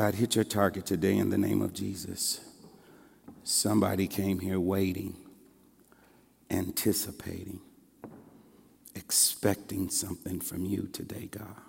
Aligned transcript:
God, 0.00 0.14
hit 0.14 0.34
your 0.34 0.44
target 0.44 0.86
today 0.86 1.18
in 1.18 1.28
the 1.28 1.36
name 1.36 1.60
of 1.60 1.74
Jesus. 1.74 2.40
Somebody 3.44 4.06
came 4.06 4.38
here 4.38 4.58
waiting, 4.58 5.14
anticipating, 6.50 7.60
expecting 8.94 9.90
something 9.90 10.40
from 10.40 10.64
you 10.64 10.88
today, 10.90 11.28
God. 11.30 11.60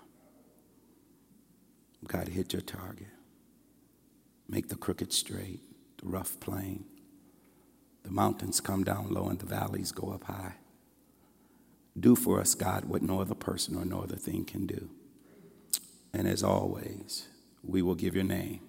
God, 2.06 2.28
hit 2.28 2.54
your 2.54 2.62
target. 2.62 3.12
Make 4.48 4.70
the 4.70 4.76
crooked 4.76 5.12
straight, 5.12 5.60
the 5.98 6.08
rough 6.08 6.40
plain. 6.40 6.86
The 8.02 8.12
mountains 8.12 8.62
come 8.62 8.82
down 8.82 9.12
low 9.12 9.28
and 9.28 9.40
the 9.40 9.44
valleys 9.44 9.92
go 9.92 10.10
up 10.10 10.24
high. 10.24 10.54
Do 12.00 12.16
for 12.16 12.40
us, 12.40 12.54
God, 12.54 12.86
what 12.86 13.02
no 13.02 13.20
other 13.20 13.34
person 13.34 13.76
or 13.76 13.84
no 13.84 14.00
other 14.00 14.16
thing 14.16 14.46
can 14.46 14.64
do. 14.64 14.88
And 16.14 16.26
as 16.26 16.42
always, 16.42 17.28
we 17.62 17.82
will 17.82 17.94
give 17.94 18.14
your 18.14 18.24
name 18.24 18.60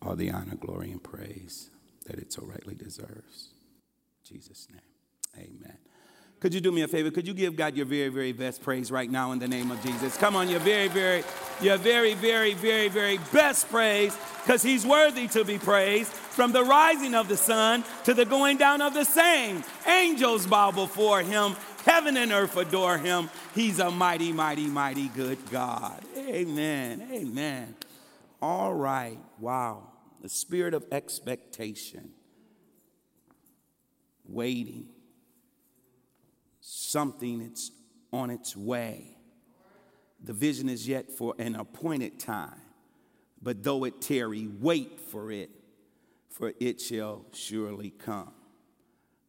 all 0.00 0.16
the 0.16 0.30
honor, 0.30 0.54
glory, 0.54 0.90
and 0.90 1.02
praise 1.02 1.70
that 2.06 2.18
it 2.18 2.32
so 2.32 2.42
rightly 2.44 2.74
deserves. 2.74 3.48
In 4.24 4.36
Jesus' 4.36 4.68
name, 4.70 4.80
amen. 5.36 5.78
Could 6.40 6.54
you 6.54 6.60
do 6.60 6.70
me 6.70 6.82
a 6.82 6.88
favor? 6.88 7.10
Could 7.10 7.26
you 7.26 7.34
give 7.34 7.56
God 7.56 7.76
your 7.76 7.86
very, 7.86 8.08
very 8.08 8.30
best 8.30 8.62
praise 8.62 8.92
right 8.92 9.10
now 9.10 9.32
in 9.32 9.40
the 9.40 9.48
name 9.48 9.72
of 9.72 9.82
Jesus? 9.82 10.16
Come 10.16 10.36
on, 10.36 10.48
your 10.48 10.60
very, 10.60 10.86
very, 10.86 11.24
your 11.60 11.76
very, 11.76 12.14
very, 12.14 12.54
very, 12.54 12.88
very 12.88 13.18
best 13.32 13.68
praise, 13.68 14.16
because 14.44 14.62
He's 14.62 14.86
worthy 14.86 15.26
to 15.28 15.44
be 15.44 15.58
praised. 15.58 16.12
From 16.12 16.52
the 16.52 16.62
rising 16.62 17.16
of 17.16 17.26
the 17.26 17.36
sun 17.36 17.82
to 18.04 18.14
the 18.14 18.24
going 18.24 18.56
down 18.58 18.80
of 18.80 18.94
the 18.94 19.04
same, 19.04 19.64
angels 19.88 20.46
bow 20.46 20.70
before 20.70 21.22
Him, 21.22 21.56
heaven 21.84 22.16
and 22.16 22.30
earth 22.30 22.56
adore 22.56 22.98
Him. 22.98 23.28
He's 23.56 23.80
a 23.80 23.90
mighty, 23.90 24.32
mighty, 24.32 24.68
mighty 24.68 25.08
good 25.08 25.38
God. 25.50 26.00
Amen. 26.16 27.08
Amen. 27.12 27.74
All 28.40 28.74
right. 28.74 29.18
Wow. 29.38 29.88
The 30.22 30.28
spirit 30.28 30.74
of 30.74 30.84
expectation, 30.90 32.10
waiting 34.24 34.88
something 36.60 37.40
that's 37.40 37.70
on 38.12 38.30
its 38.30 38.56
way. 38.56 39.16
The 40.22 40.32
vision 40.32 40.68
is 40.68 40.88
yet 40.88 41.10
for 41.10 41.34
an 41.38 41.54
appointed 41.54 42.18
time, 42.18 42.60
but 43.40 43.62
though 43.62 43.84
it 43.84 44.00
tarry, 44.00 44.48
wait 44.60 45.00
for 45.00 45.30
it, 45.30 45.50
for 46.28 46.52
it 46.60 46.80
shall 46.80 47.24
surely 47.32 47.90
come. 47.90 48.32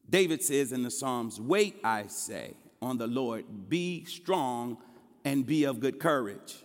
David 0.10 0.42
says 0.42 0.72
in 0.72 0.84
the 0.84 0.90
Psalms, 0.90 1.40
Wait, 1.40 1.80
I 1.84 2.08
say, 2.08 2.56
on 2.82 2.98
the 2.98 3.08
Lord, 3.08 3.70
be 3.70 4.06
strong 4.06 4.78
and 5.24 5.46
be 5.46 5.66
of 5.66 5.80
good 5.80 6.00
courage. 6.00 6.64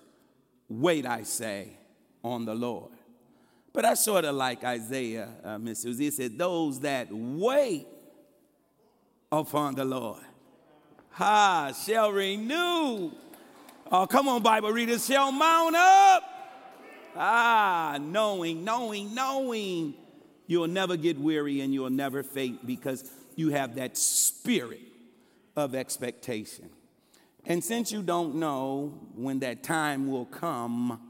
Wait, 0.68 1.04
I 1.04 1.24
say, 1.24 1.76
on 2.24 2.44
the 2.44 2.54
Lord. 2.54 2.90
But 3.72 3.84
I 3.84 3.94
sort 3.94 4.24
of 4.24 4.34
like 4.34 4.64
Isaiah, 4.64 5.28
uh, 5.44 5.58
Miss 5.58 5.80
Susie, 5.82 6.10
said, 6.10 6.36
Those 6.36 6.80
that 6.80 7.08
wait 7.12 7.86
upon 9.30 9.74
the 9.74 9.84
Lord 9.84 10.24
ha, 11.14 11.72
shall 11.72 12.12
renew. 12.12 13.12
Oh, 13.90 14.06
come 14.06 14.28
on, 14.28 14.42
Bible 14.42 14.70
readers, 14.70 15.06
shall 15.06 15.32
mount 15.32 15.76
up. 15.76 16.22
Ah, 17.16 17.98
knowing, 18.00 18.64
knowing, 18.64 19.14
knowing. 19.14 19.94
You'll 20.46 20.68
never 20.68 20.96
get 20.96 21.18
weary 21.18 21.60
and 21.60 21.72
you'll 21.72 21.90
never 21.90 22.22
faint 22.22 22.66
because 22.66 23.10
you 23.36 23.50
have 23.50 23.76
that 23.76 23.96
spirit 23.96 24.80
of 25.56 25.74
expectation. 25.74 26.68
And 27.46 27.62
since 27.62 27.92
you 27.92 28.02
don't 28.02 28.36
know 28.36 28.98
when 29.14 29.38
that 29.40 29.62
time 29.62 30.10
will 30.10 30.26
come, 30.26 31.00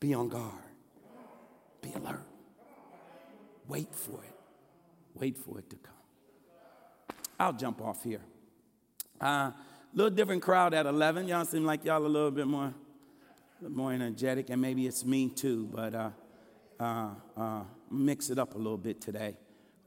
be 0.00 0.14
on 0.14 0.28
guard, 0.28 0.52
be 1.82 1.92
alert, 1.94 2.26
wait 3.66 3.94
for 3.94 4.22
it, 4.24 4.34
wait 5.14 5.36
for 5.36 5.58
it 5.58 5.68
to 5.70 5.76
come. 5.76 5.94
I'll 7.38 7.52
jump 7.52 7.80
off 7.80 8.02
here. 8.02 8.22
A 9.20 9.26
uh, 9.26 9.52
little 9.94 10.10
different 10.10 10.42
crowd 10.42 10.74
at 10.74 10.86
11. 10.86 11.28
Y'all 11.28 11.44
seem 11.44 11.64
like 11.64 11.84
y'all 11.84 12.04
a 12.04 12.06
little 12.06 12.30
bit 12.30 12.46
more, 12.46 12.74
more 13.68 13.92
energetic, 13.92 14.50
and 14.50 14.60
maybe 14.60 14.86
it's 14.86 15.04
me 15.04 15.28
too, 15.28 15.68
but 15.72 15.94
uh, 15.94 16.10
uh, 16.80 17.10
uh, 17.36 17.62
mix 17.90 18.30
it 18.30 18.38
up 18.38 18.54
a 18.54 18.58
little 18.58 18.76
bit 18.76 19.00
today. 19.00 19.36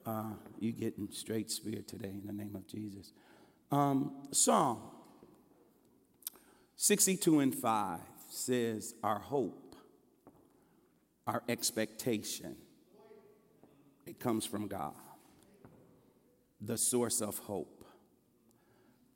Uh, 0.05 0.31
you 0.59 0.71
getting 0.71 1.09
straight 1.11 1.51
spirit 1.51 1.87
today 1.87 2.09
in 2.09 2.25
the 2.25 2.33
name 2.33 2.55
of 2.55 2.67
Jesus. 2.67 3.13
Um, 3.71 4.11
Psalm 4.31 4.79
62 6.75 7.39
and 7.39 7.53
5 7.53 7.99
says, 8.29 8.95
Our 9.03 9.19
hope, 9.19 9.60
our 11.27 11.43
expectation, 11.47 12.55
it 14.05 14.19
comes 14.19 14.45
from 14.45 14.67
God, 14.67 14.93
the 16.59 16.77
source 16.77 17.21
of 17.21 17.37
hope. 17.39 17.85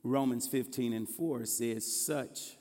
Romans 0.04 0.48
15 0.48 0.94
and 0.94 1.10
4 1.10 1.46
says, 1.46 2.06
Such 2.06 2.58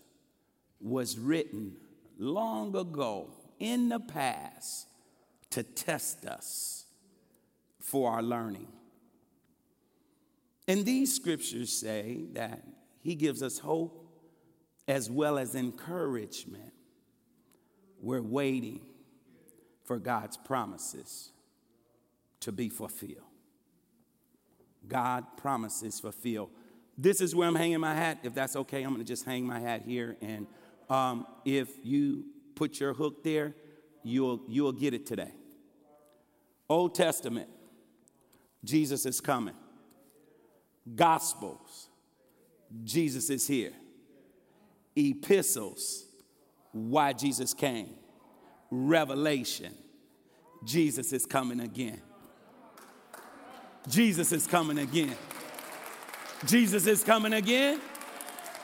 was 0.80 1.18
written 1.18 1.76
long 2.18 2.74
ago 2.74 3.30
in 3.58 3.88
the 3.88 4.00
past 4.00 4.86
to 5.50 5.62
test 5.62 6.24
us 6.24 6.86
for 7.80 8.10
our 8.10 8.22
learning. 8.22 8.68
And 10.66 10.84
these 10.84 11.14
scriptures 11.14 11.70
say 11.70 12.24
that 12.32 12.62
he 13.02 13.14
gives 13.14 13.42
us 13.42 13.58
hope 13.58 14.00
as 14.88 15.10
well 15.10 15.38
as 15.38 15.54
encouragement. 15.54 16.72
We're 18.00 18.22
waiting 18.22 18.80
for 19.84 19.98
God's 19.98 20.36
promises 20.36 21.30
to 22.40 22.52
be 22.52 22.68
fulfilled. 22.68 23.22
God 24.86 25.24
promises 25.36 26.00
fulfilled 26.00 26.50
this 26.96 27.20
is 27.20 27.34
where 27.34 27.48
I'm 27.48 27.54
hanging 27.54 27.80
my 27.80 27.94
hat. 27.94 28.18
If 28.22 28.34
that's 28.34 28.56
okay, 28.56 28.82
I'm 28.82 28.90
going 28.90 29.04
to 29.04 29.04
just 29.04 29.24
hang 29.24 29.44
my 29.44 29.58
hat 29.58 29.82
here. 29.84 30.16
And 30.20 30.46
um, 30.88 31.26
if 31.44 31.68
you 31.82 32.24
put 32.54 32.78
your 32.78 32.94
hook 32.94 33.24
there, 33.24 33.54
you'll, 34.02 34.42
you'll 34.48 34.72
get 34.72 34.94
it 34.94 35.06
today. 35.06 35.32
Old 36.68 36.94
Testament, 36.94 37.48
Jesus 38.62 39.06
is 39.06 39.20
coming. 39.20 39.54
Gospels, 40.94 41.88
Jesus 42.84 43.28
is 43.30 43.46
here. 43.46 43.72
Epistles, 44.96 46.04
why 46.72 47.12
Jesus 47.12 47.54
came. 47.54 47.94
Revelation, 48.74 49.72
Jesus 50.64 51.12
is 51.12 51.26
coming 51.26 51.60
again. 51.60 52.02
Jesus 53.88 54.32
is 54.32 54.46
coming 54.46 54.78
again. 54.78 55.16
Jesus 56.44 56.86
is 56.86 57.04
coming 57.04 57.34
again. 57.34 57.80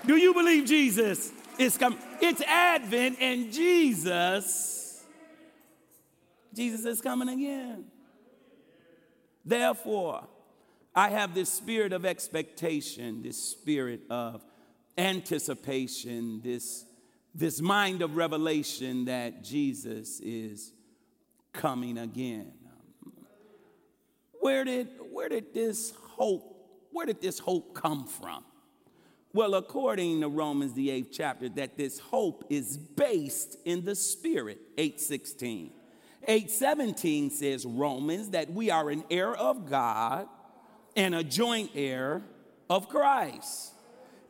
Do 0.04 0.16
you 0.16 0.34
believe 0.34 0.66
Jesus 0.66 1.30
is 1.58 1.78
coming? 1.78 1.98
It's 2.20 2.40
Advent 2.42 3.18
and 3.20 3.52
Jesus, 3.52 5.04
Jesus 6.52 6.84
is 6.84 7.00
coming 7.00 7.28
again. 7.28 7.84
Therefore, 9.44 10.26
I 10.94 11.10
have 11.10 11.34
this 11.34 11.52
spirit 11.52 11.92
of 11.92 12.04
expectation, 12.04 13.22
this 13.22 13.38
spirit 13.38 14.00
of 14.10 14.44
anticipation, 14.98 16.40
this, 16.42 16.84
this 17.34 17.60
mind 17.60 18.02
of 18.02 18.16
revelation 18.16 19.06
that 19.06 19.44
Jesus 19.44 20.20
is 20.20 20.72
coming 21.52 21.98
again. 21.98 22.52
Where 24.40 24.64
did, 24.64 24.88
where 25.10 25.28
did 25.28 25.52
this 25.54 25.92
hope 26.16 26.50
where 26.92 27.06
did 27.06 27.20
this 27.20 27.38
hope 27.38 27.74
come 27.74 28.06
from? 28.06 28.44
Well, 29.32 29.54
according 29.54 30.22
to 30.22 30.28
Romans 30.28 30.74
the 30.74 30.88
8th 30.88 31.08
chapter, 31.12 31.48
that 31.50 31.76
this 31.76 32.00
hope 32.00 32.44
is 32.50 32.76
based 32.76 33.56
in 33.64 33.84
the 33.84 33.94
spirit, 33.94 34.58
816. 34.76 35.70
817 36.24 37.30
says 37.30 37.64
Romans 37.64 38.30
that 38.30 38.50
we 38.50 38.70
are 38.70 38.90
an 38.90 39.04
heir 39.10 39.32
of 39.34 39.70
God 39.70 40.26
and 40.96 41.14
a 41.14 41.22
joint 41.22 41.70
heir 41.74 42.22
of 42.68 42.88
Christ. 42.88 43.72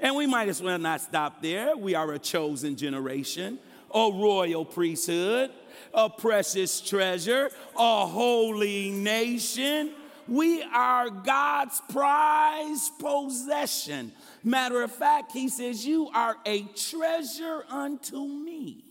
And 0.00 0.16
we 0.16 0.26
might 0.26 0.48
as 0.48 0.62
well 0.62 0.78
not 0.78 1.00
stop 1.00 1.42
there. 1.42 1.76
We 1.76 1.94
are 1.94 2.12
a 2.12 2.18
chosen 2.18 2.76
generation, 2.76 3.58
a 3.94 4.10
royal 4.12 4.64
priesthood, 4.64 5.50
a 5.92 6.08
precious 6.08 6.80
treasure, 6.80 7.50
a 7.76 8.06
holy 8.06 8.90
nation, 8.90 9.92
we 10.30 10.62
are 10.62 11.10
God's 11.10 11.82
prized 11.90 12.96
possession. 13.00 14.12
Matter 14.44 14.80
of 14.82 14.92
fact, 14.92 15.32
he 15.32 15.48
says, 15.48 15.84
You 15.84 16.08
are 16.14 16.36
a 16.46 16.62
treasure 16.62 17.64
unto 17.68 18.24
me. 18.24 18.84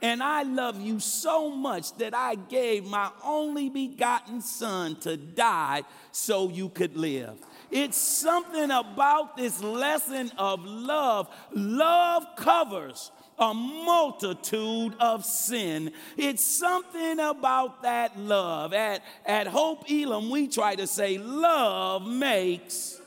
And 0.00 0.22
I 0.22 0.44
love 0.44 0.80
you 0.80 1.00
so 1.00 1.50
much 1.50 1.96
that 1.96 2.14
I 2.14 2.36
gave 2.36 2.84
my 2.84 3.10
only 3.24 3.68
begotten 3.68 4.40
son 4.40 4.94
to 5.00 5.16
die 5.16 5.82
so 6.12 6.50
you 6.50 6.68
could 6.68 6.96
live. 6.96 7.34
It's 7.70 7.96
something 7.96 8.70
about 8.70 9.36
this 9.36 9.62
lesson 9.62 10.30
of 10.38 10.64
love. 10.64 11.28
Love 11.52 12.24
covers 12.36 13.10
a 13.38 13.52
multitude 13.52 14.94
of 14.98 15.24
sin. 15.24 15.92
It's 16.16 16.44
something 16.44 17.18
about 17.18 17.82
that 17.82 18.18
love. 18.18 18.72
At, 18.72 19.02
at 19.24 19.46
Hope 19.46 19.84
Elam, 19.90 20.30
we 20.30 20.48
try 20.48 20.74
to 20.74 20.86
say 20.86 21.18
love 21.18 22.06
makes 22.06 23.00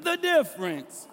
the 0.00 0.16
difference. 0.16 1.06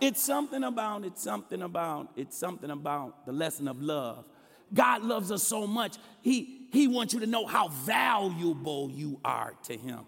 It's 0.00 0.22
something 0.22 0.62
about, 0.62 1.04
it's 1.04 1.22
something 1.22 1.60
about, 1.60 2.08
it's 2.16 2.36
something 2.36 2.70
about 2.70 3.26
the 3.26 3.32
lesson 3.32 3.66
of 3.68 3.82
love. 3.82 4.24
God 4.72 5.02
loves 5.02 5.32
us 5.32 5.42
so 5.42 5.66
much, 5.66 5.96
He, 6.22 6.68
he 6.70 6.86
wants 6.86 7.14
you 7.14 7.20
to 7.20 7.26
know 7.26 7.46
how 7.46 7.68
valuable 7.68 8.90
you 8.90 9.18
are 9.24 9.54
to 9.64 9.76
Him. 9.76 10.00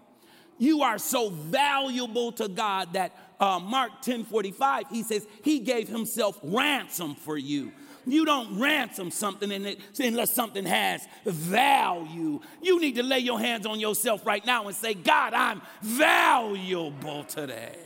You 0.61 0.83
are 0.83 0.99
so 0.99 1.31
valuable 1.31 2.31
to 2.33 2.47
God 2.47 2.93
that 2.93 3.17
uh, 3.39 3.57
Mark 3.57 4.03
10 4.03 4.25
45, 4.25 4.83
He 4.91 5.01
says, 5.01 5.25
He 5.43 5.57
gave 5.57 5.87
Himself 5.87 6.39
ransom 6.43 7.15
for 7.15 7.35
you. 7.35 7.71
You 8.05 8.25
don't 8.25 8.59
ransom 8.59 9.09
something 9.09 9.51
unless 9.99 10.33
something 10.35 10.63
has 10.65 11.07
value. 11.25 12.41
You 12.61 12.79
need 12.79 12.93
to 12.97 13.01
lay 13.01 13.17
your 13.17 13.39
hands 13.39 13.65
on 13.65 13.79
yourself 13.79 14.23
right 14.23 14.45
now 14.45 14.67
and 14.67 14.75
say, 14.75 14.93
God, 14.93 15.33
I'm 15.33 15.63
valuable 15.81 17.23
today. 17.23 17.79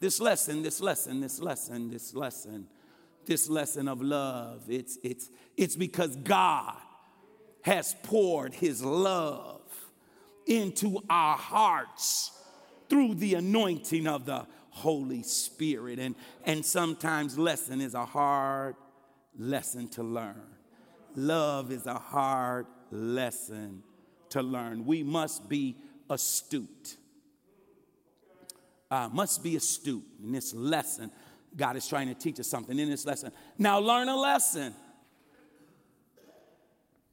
This 0.00 0.22
lesson, 0.22 0.62
this 0.62 0.80
lesson, 0.80 1.20
this 1.20 1.38
lesson, 1.38 1.90
this 1.90 2.14
lesson, 2.14 2.66
this 3.26 3.50
lesson 3.50 3.88
of 3.88 4.00
love, 4.00 4.62
it's, 4.68 4.96
it's, 5.02 5.28
it's 5.54 5.76
because 5.76 6.16
God 6.16 6.76
has 7.60 7.94
poured 8.04 8.54
his 8.54 8.82
love 8.82 9.55
into 10.46 11.02
our 11.10 11.36
hearts 11.36 12.30
through 12.88 13.14
the 13.14 13.34
anointing 13.34 14.06
of 14.06 14.24
the 14.26 14.46
Holy 14.70 15.22
Spirit. 15.22 15.98
And, 15.98 16.14
and 16.44 16.64
sometimes 16.64 17.38
lesson 17.38 17.80
is 17.80 17.94
a 17.94 18.04
hard 18.04 18.76
lesson 19.38 19.88
to 19.88 20.02
learn. 20.02 20.42
Love 21.14 21.72
is 21.72 21.86
a 21.86 21.98
hard 21.98 22.66
lesson 22.90 23.82
to 24.30 24.42
learn. 24.42 24.84
We 24.84 25.02
must 25.02 25.48
be 25.48 25.76
astute. 26.10 26.96
Uh, 28.90 29.08
must 29.12 29.42
be 29.42 29.56
astute 29.56 30.04
in 30.22 30.32
this 30.32 30.54
lesson. 30.54 31.10
God 31.56 31.76
is 31.76 31.88
trying 31.88 32.08
to 32.08 32.14
teach 32.14 32.38
us 32.38 32.46
something 32.46 32.78
in 32.78 32.90
this 32.90 33.06
lesson. 33.06 33.32
Now, 33.58 33.78
learn 33.78 34.08
a 34.08 34.16
lesson. 34.16 34.74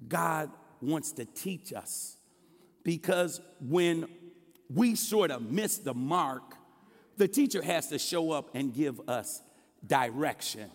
God 0.07 0.51
wants 0.81 1.13
to 1.13 1.25
teach 1.25 1.71
us 1.71 2.18
because 2.83 3.41
when 3.59 4.06
we 4.69 4.95
sort 4.95 5.31
of 5.31 5.51
miss 5.51 5.77
the 5.77 5.94
mark 5.94 6.53
the 7.18 7.27
teacher 7.27 7.62
has 7.62 7.88
to 7.89 8.00
show 8.00 8.31
up 8.31 8.56
and 8.56 8.74
give 8.74 9.07
us 9.09 9.41
direction. 9.85 10.69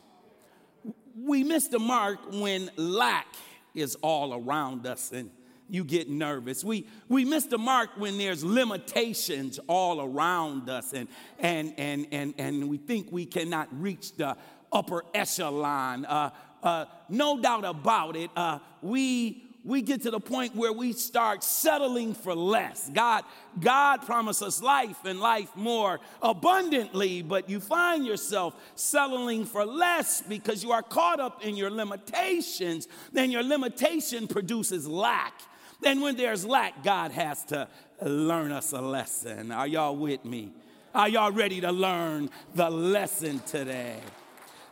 We 1.17 1.43
miss 1.43 1.69
the 1.69 1.79
mark 1.79 2.19
when 2.33 2.71
lack 2.77 3.27
is 3.75 3.97
all 3.97 4.35
around 4.35 4.87
us 4.87 5.13
and 5.13 5.31
you 5.69 5.85
get 5.85 6.09
nervous. 6.09 6.65
We, 6.65 6.87
we 7.09 7.25
miss 7.25 7.45
the 7.45 7.59
mark 7.59 7.91
when 7.97 8.17
there's 8.17 8.43
limitations 8.43 9.59
all 9.67 10.01
around 10.01 10.71
us 10.71 10.93
and, 10.93 11.09
and, 11.39 11.75
and, 11.77 12.07
and, 12.13 12.35
and 12.39 12.69
we 12.69 12.79
think 12.79 13.09
we 13.11 13.27
cannot 13.27 13.69
reach 13.79 14.17
the 14.17 14.37
upper 14.73 15.05
echelon. 15.13 16.07
Uh, 16.07 16.31
uh, 16.63 16.85
no 17.09 17.41
doubt 17.41 17.65
about 17.65 18.17
it, 18.17 18.31
uh, 18.37 18.61
we 18.81 19.48
we 19.69 19.83
get 19.83 20.01
to 20.03 20.11
the 20.11 20.19
point 20.19 20.57
where 20.57 20.73
we 20.73 20.95
start 20.95 21.45
settling 21.45 22.15
for 22.15 22.35
less. 22.35 22.91
God, 22.93 23.23
God 23.61 23.99
promised 23.99 24.43
us 24.43 24.63
life 24.63 25.05
and 25.05 25.21
life 25.21 25.55
more 25.55 26.01
abundantly, 26.23 27.21
but 27.21 27.51
you 27.51 27.61
find 27.61 28.07
yourself 28.07 28.57
settling 28.77 29.45
for 29.45 29.67
less 29.67 30.23
because 30.23 30.63
you 30.65 30.73
are 30.73 30.83
caught 30.83 31.21
up 31.21 31.45
in 31.45 31.55
your 31.55 31.69
limitations. 31.69 32.89
Then 33.13 33.31
your 33.31 33.43
limitation 33.43 34.27
produces 34.27 34.89
lack. 34.89 35.35
Then 35.83 36.01
when 36.01 36.17
there's 36.17 36.47
lack, 36.47 36.83
God 36.83 37.11
has 37.11 37.45
to 37.45 37.69
learn 38.01 38.53
us 38.53 38.73
a 38.73 38.81
lesson. 38.81 39.53
Are 39.53 39.67
y'all 39.67 39.95
with 39.95 40.25
me? 40.25 40.51
Are 40.95 41.11
y'all 41.11 41.31
ready 41.31 41.61
to 41.61 41.71
learn 41.71 42.31
the 42.55 42.71
lesson 42.71 43.41
today? 43.41 44.01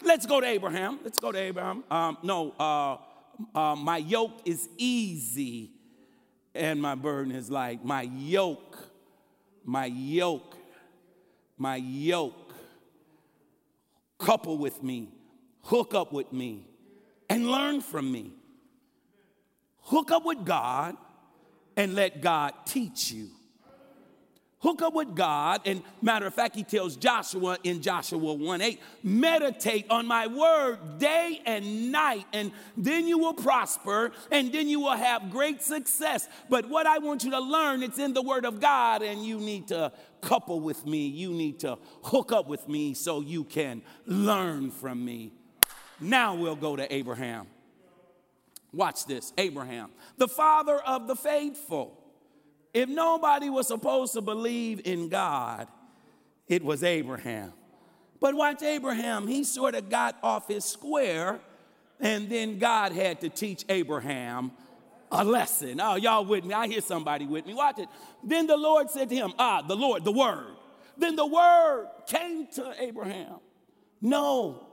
Let's 0.03 0.25
go 0.25 0.41
to 0.41 0.47
Abraham. 0.47 1.01
Let's 1.05 1.19
go 1.19 1.33
to 1.33 1.39
Abraham. 1.39 1.85
Um, 1.91 2.17
no, 2.23 2.53
uh, 2.59 2.97
uh, 3.55 3.77
my 3.77 3.99
yoke 3.99 4.41
is 4.45 4.69
easy 4.77 5.73
and 6.55 6.81
my 6.81 6.95
burden 6.95 7.33
is 7.33 7.51
light. 7.51 7.85
My 7.85 8.03
yoke, 8.03 8.79
my 9.65 9.87
yoke, 9.87 10.57
my 11.59 11.77
yoke. 11.77 12.55
Couple 14.19 14.57
with 14.57 14.83
me, 14.83 15.11
hook 15.63 15.95
up 15.95 16.13
with 16.13 16.33
me, 16.33 16.67
and 17.29 17.51
learn 17.51 17.83
from 17.83 18.11
me. 18.11 18.33
Hook 19.83 20.11
up 20.11 20.25
with 20.25 20.45
God 20.45 20.97
and 21.77 21.95
let 21.95 22.23
God 22.23 22.55
teach 22.65 23.13
you. 23.13 23.29
Hook 24.61 24.81
up 24.81 24.95
with 24.95 25.15
God. 25.15 25.61
And 25.67 25.83
matter 26.01 26.27
of 26.27 26.35
fact, 26.35 26.57
he 26.57 26.65
tells 26.65 26.97
Joshua 26.97 27.59
in 27.63 27.83
Joshua 27.83 28.33
1 28.33 28.61
8, 28.63 28.81
meditate 29.03 29.87
on 29.91 30.07
my 30.07 30.27
word 30.27 30.99
day 30.99 31.43
and 31.45 31.93
night, 31.93 32.25
and 32.33 32.53
then 32.77 33.07
you 33.07 33.19
will 33.19 33.35
prosper, 33.35 34.13
and 34.33 34.51
then 34.53 34.67
you 34.67 34.81
will 34.81 34.97
have 34.97 35.31
great 35.31 35.63
success. 35.63 36.27
But 36.49 36.69
what 36.69 36.87
I 36.87 36.99
want 36.99 37.23
you 37.25 37.31
to 37.33 37.41
learn, 37.41 37.83
it's 37.83 37.99
in 37.99 38.15
the 38.15 38.23
word 38.23 38.47
of 38.47 38.59
God, 38.59 39.03
and 39.03 39.25
you 39.25 39.39
need 39.39 39.69
to 39.69 39.93
couple 40.23 40.61
with 40.61 40.87
me. 40.87 41.07
You 41.07 41.33
need 41.33 41.61
to 41.61 41.79
hook 42.03 42.33
up 42.33 42.49
with 42.49 42.69
me 42.69 42.95
so 42.95 43.21
you 43.21 43.45
can 43.45 43.83
learn 44.07 44.71
from 44.71 45.05
me. 45.05 45.33
Now 46.01 46.35
we'll 46.35 46.57
go 46.57 46.77
to 46.77 46.93
Abraham. 46.93 47.47
Watch 48.73 49.07
this 49.07 49.33
Abraham, 49.39 49.91
the 50.17 50.29
father 50.29 50.79
of 50.79 51.07
the 51.07 51.17
faithful. 51.17 52.06
If 52.77 52.91
nobody 52.91 53.49
was 53.49 53.69
supposed 53.69 54.13
to 54.13 54.21
believe 54.21 54.83
in 54.85 55.09
God, 55.09 55.67
it 56.47 56.63
was 56.63 56.83
Abraham. 56.85 57.55
But 58.21 58.35
watch 58.35 58.63
Abraham, 58.63 59.27
he 59.27 59.45
sort 59.45 59.75
of 59.75 59.89
got 59.89 60.19
off 60.23 60.47
his 60.47 60.67
square, 60.67 61.41
and 62.01 62.29
then 62.29 62.59
God 62.59 62.93
had 62.93 63.23
to 63.23 63.31
teach 63.31 63.65
Abraham 63.71 64.53
a 65.11 65.25
lesson. 65.25 65.81
Oh, 65.81 65.95
y'all 65.95 66.27
with 66.27 66.45
me? 66.45 66.53
I 66.53 66.67
hear 66.67 66.83
somebody 66.83 67.25
with 67.25 67.47
me. 67.47 67.55
Watch 67.55 67.79
it. 67.79 67.89
Then 68.23 68.47
the 68.47 68.59
Lord 68.59 68.91
said 68.91 69.09
to 69.09 69.15
him, 69.15 69.33
Ah, 69.39 69.63
the 69.63 69.75
Lord, 69.75 70.05
the 70.05 70.13
Word. 70.13 70.55
Then 70.99 71.17
the 71.17 71.25
Word 71.25 71.89
came 72.07 72.47
to 72.57 72.75
Abraham. 72.79 73.37
No, 74.03 74.67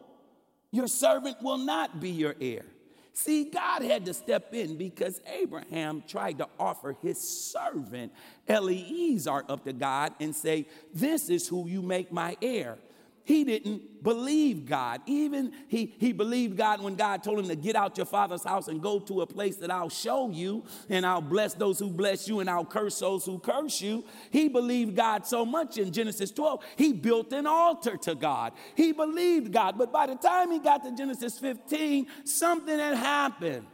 your 0.72 0.90
servant 0.90 1.42
will 1.42 1.58
not 1.58 2.02
be 2.02 2.10
your 2.10 2.36
heir. 2.42 2.66
See, 3.14 3.46
God 3.46 3.84
had 3.84 4.06
to 4.06 4.14
step 4.14 4.54
in 4.54 4.76
because 4.76 5.22
Abraham 5.28 6.04
tried 6.08 6.40
to 6.40 6.48
offer 6.60 6.96
his 7.02 7.20
servant 7.20 8.12
Eliezer 8.50 9.44
up 9.48 9.64
to 9.66 9.74
God 9.74 10.14
and 10.20 10.36
say, 10.36 10.68
This 10.94 11.30
is 11.30 11.48
who 11.48 11.68
you 11.68 11.84
make 11.84 12.12
my 12.12 12.36
heir 12.42 12.78
he 13.26 13.46
didn't 13.46 14.04
believe 14.04 14.66
God. 14.66 15.02
Even 15.06 15.54
he, 15.70 15.96
he 15.98 16.12
believed 16.12 16.58
God 16.58 16.82
when 16.82 16.96
God 16.96 17.24
told 17.24 17.40
him 17.40 17.48
to 17.48 17.56
get 17.56 17.76
out 17.76 17.96
your 17.96 18.06
father's 18.06 18.44
house 18.44 18.68
and 18.68 18.82
go 18.82 19.00
to 19.00 19.22
a 19.22 19.28
place 19.28 19.56
that 19.58 19.72
I'll 19.72 19.90
show 19.90 20.30
you, 20.30 20.66
and 20.90 21.06
I'll 21.06 21.22
bless 21.22 21.54
those 21.54 21.80
who 21.80 21.90
bless 21.90 22.28
you, 22.28 22.42
and 22.42 22.50
I'll 22.50 22.66
curse 22.66 23.00
those 23.00 23.26
who 23.26 23.40
curse 23.40 23.82
you. 23.82 24.04
He 24.30 24.50
believed 24.50 24.98
God 24.98 25.26
so 25.26 25.46
much 25.46 25.78
in 25.78 25.92
Genesis 25.94 26.32
12, 26.32 26.64
he 26.76 26.92
built 26.92 27.32
an 27.32 27.48
altar 27.48 27.96
to 27.98 28.16
God. 28.16 28.52
He 28.76 28.92
believed 28.92 29.54
God, 29.54 29.78
but 29.78 29.94
by 29.94 30.08
the 30.08 30.16
time 30.16 30.52
he 30.52 30.60
got 30.60 30.84
to 30.84 30.92
Genesis 30.92 31.40
15, 31.40 32.08
something 32.26 32.78
had 32.78 32.98
happened. 32.98 33.66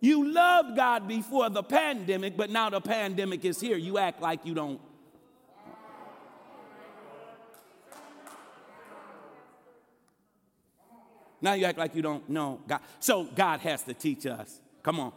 You 0.00 0.30
loved 0.30 0.76
God 0.76 1.08
before 1.08 1.48
the 1.48 1.62
pandemic, 1.62 2.36
but 2.36 2.50
now 2.50 2.70
the 2.70 2.80
pandemic 2.80 3.44
is 3.44 3.60
here. 3.60 3.76
You 3.76 3.98
act 3.98 4.20
like 4.20 4.44
you 4.44 4.54
don't 4.54 4.80
Now 11.44 11.52
you 11.52 11.66
act 11.66 11.76
like 11.76 11.94
you 11.94 12.00
don't 12.00 12.26
know 12.30 12.58
God. 12.66 12.80
So 13.00 13.24
God 13.24 13.60
has 13.60 13.82
to 13.82 13.92
teach 13.92 14.24
us. 14.24 14.62
Come 14.82 14.98
on. 14.98 15.12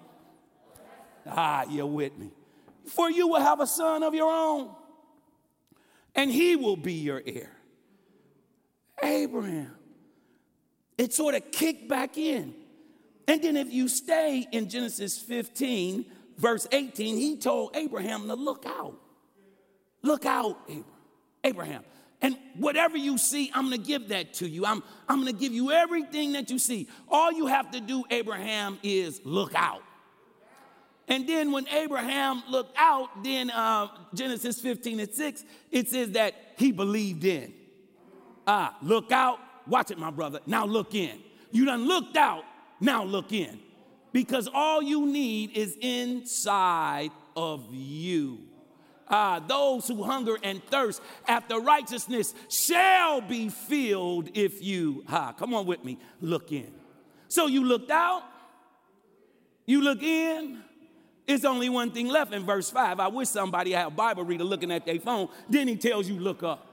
Ah, 1.25 1.63
you're 1.69 1.85
with 1.85 2.17
me. 2.17 2.31
For 2.85 3.09
you 3.09 3.29
will 3.29 3.39
have 3.39 3.61
a 3.61 3.67
son 3.67 4.03
of 4.03 4.13
your 4.13 4.29
own, 4.29 4.69
and 6.13 6.29
he 6.29 6.57
will 6.57 6.75
be 6.75 6.95
your 6.95 7.23
heir. 7.25 7.49
Abraham. 9.01 9.71
It 10.97 11.13
sort 11.13 11.33
of 11.33 11.49
kicked 11.49 11.87
back 11.87 12.17
in. 12.17 12.53
And 13.25 13.41
then 13.41 13.55
if 13.55 13.71
you 13.71 13.87
stay 13.87 14.45
in 14.51 14.67
Genesis 14.67 15.17
15, 15.17 16.05
verse 16.37 16.67
18, 16.73 17.15
he 17.15 17.37
told 17.37 17.73
Abraham 17.73 18.27
to 18.27 18.33
look 18.33 18.65
out. 18.65 18.99
Look 20.01 20.25
out, 20.25 20.57
Abraham. 21.43 21.83
And 22.21 22.37
whatever 22.55 22.97
you 22.97 23.17
see, 23.17 23.51
I'm 23.53 23.65
gonna 23.65 23.77
give 23.77 24.09
that 24.09 24.33
to 24.35 24.47
you. 24.47 24.65
I'm, 24.65 24.81
I'm 25.07 25.19
gonna 25.19 25.33
give 25.33 25.53
you 25.53 25.71
everything 25.71 26.33
that 26.33 26.49
you 26.49 26.57
see. 26.57 26.87
All 27.07 27.31
you 27.31 27.47
have 27.47 27.71
to 27.71 27.79
do, 27.79 28.03
Abraham, 28.09 28.79
is 28.81 29.21
look 29.23 29.53
out. 29.53 29.83
And 31.07 31.27
then 31.27 31.51
when 31.51 31.67
Abraham 31.69 32.43
looked 32.49 32.75
out, 32.77 33.23
then 33.23 33.49
uh, 33.51 33.87
Genesis 34.13 34.59
15 34.59 34.99
and 34.99 35.13
6, 35.13 35.45
it 35.71 35.89
says 35.89 36.11
that 36.11 36.33
he 36.57 36.71
believed 36.71 37.23
in. 37.23 37.53
Ah, 38.45 38.77
look 38.81 39.11
out, 39.11 39.39
watch 39.67 39.91
it, 39.91 39.97
my 39.97 40.11
brother. 40.11 40.39
Now 40.45 40.65
look 40.65 40.95
in. 40.95 41.19
You 41.51 41.65
done 41.65 41.87
looked 41.87 42.17
out, 42.17 42.43
now 42.81 43.03
look 43.03 43.31
in. 43.31 43.59
Because 44.11 44.49
all 44.53 44.81
you 44.81 45.05
need 45.05 45.55
is 45.55 45.77
inside 45.79 47.11
of 47.35 47.67
you. 47.71 48.46
Ah, 49.09 49.41
those 49.45 49.87
who 49.87 50.03
hunger 50.03 50.37
and 50.43 50.63
thirst 50.65 51.01
after 51.27 51.59
righteousness 51.59 52.33
shall 52.49 53.21
be 53.21 53.49
filled 53.49 54.29
if 54.33 54.63
you, 54.63 55.03
ah, 55.07 55.31
come 55.31 55.53
on 55.53 55.65
with 55.65 55.83
me, 55.83 55.97
look 56.19 56.51
in. 56.51 56.71
So 57.29 57.47
you 57.47 57.63
looked 57.63 57.91
out, 57.91 58.23
you 59.65 59.81
look 59.81 60.03
in, 60.03 60.61
it's 61.27 61.43
only 61.43 61.67
one 61.69 61.91
thing 61.91 62.07
left 62.07 62.33
in 62.33 62.45
verse 62.45 62.69
5. 62.69 62.99
I 62.99 63.07
wish 63.07 63.27
somebody 63.29 63.71
had 63.71 63.87
a 63.87 63.91
Bible 63.91 64.23
reader 64.23 64.45
looking 64.45 64.71
at 64.71 64.85
their 64.85 64.99
phone. 64.99 65.27
Then 65.49 65.67
he 65.67 65.75
tells 65.75 66.07
you, 66.07 66.19
look 66.19 66.41
up. 66.41 66.65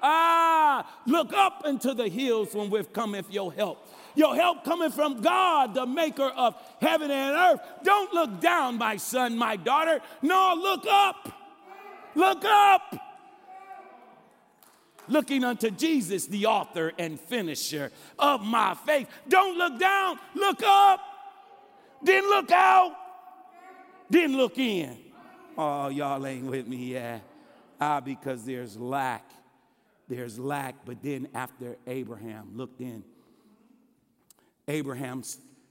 Ah, 0.00 1.00
look 1.06 1.32
up 1.32 1.66
into 1.66 1.94
the 1.94 2.08
hills 2.08 2.50
from 2.50 2.70
which 2.70 2.92
cometh 2.92 3.30
your 3.32 3.52
help. 3.52 3.88
Your 4.14 4.36
help 4.36 4.64
coming 4.64 4.90
from 4.90 5.20
God, 5.20 5.74
the 5.74 5.86
maker 5.86 6.28
of 6.28 6.54
heaven 6.80 7.10
and 7.10 7.36
earth. 7.36 7.60
Don't 7.82 8.12
look 8.12 8.40
down, 8.40 8.78
my 8.78 8.96
son, 8.96 9.36
my 9.36 9.56
daughter. 9.56 10.00
No, 10.22 10.54
look 10.56 10.86
up. 10.88 11.37
Look 12.18 12.44
up. 12.44 12.96
Looking 15.06 15.44
unto 15.44 15.70
Jesus, 15.70 16.26
the 16.26 16.46
author 16.46 16.92
and 16.98 17.18
finisher 17.18 17.92
of 18.18 18.42
my 18.42 18.74
faith. 18.74 19.08
Don't 19.28 19.56
look 19.56 19.78
down, 19.78 20.18
look 20.34 20.60
up. 20.64 21.00
Then 22.02 22.28
look 22.28 22.50
out. 22.50 22.96
Then 24.10 24.36
look 24.36 24.58
in. 24.58 24.98
Oh, 25.56 25.90
y'all 25.90 26.26
ain't 26.26 26.46
with 26.46 26.66
me 26.66 26.92
yet. 26.92 27.22
Ah, 27.80 28.00
because 28.00 28.44
there's 28.44 28.76
lack. 28.76 29.30
There's 30.08 30.40
lack. 30.40 30.74
But 30.84 31.00
then 31.00 31.28
after 31.34 31.76
Abraham 31.86 32.50
looked 32.56 32.80
in, 32.80 33.04
Abraham 34.66 35.22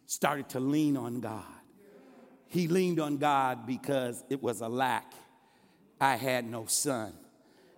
started 0.06 0.48
to 0.50 0.62
lean 0.62 0.96
on 0.96 1.20
God. 1.20 1.44
He 2.48 2.70
leaned 2.70 3.02
on 3.02 3.18
God 3.18 3.68
because 3.68 4.24
it 4.30 4.42
was 4.42 4.62
a 4.62 4.70
lack. 4.70 5.12
I 6.00 6.16
had 6.16 6.46
no 6.46 6.66
son. 6.66 7.14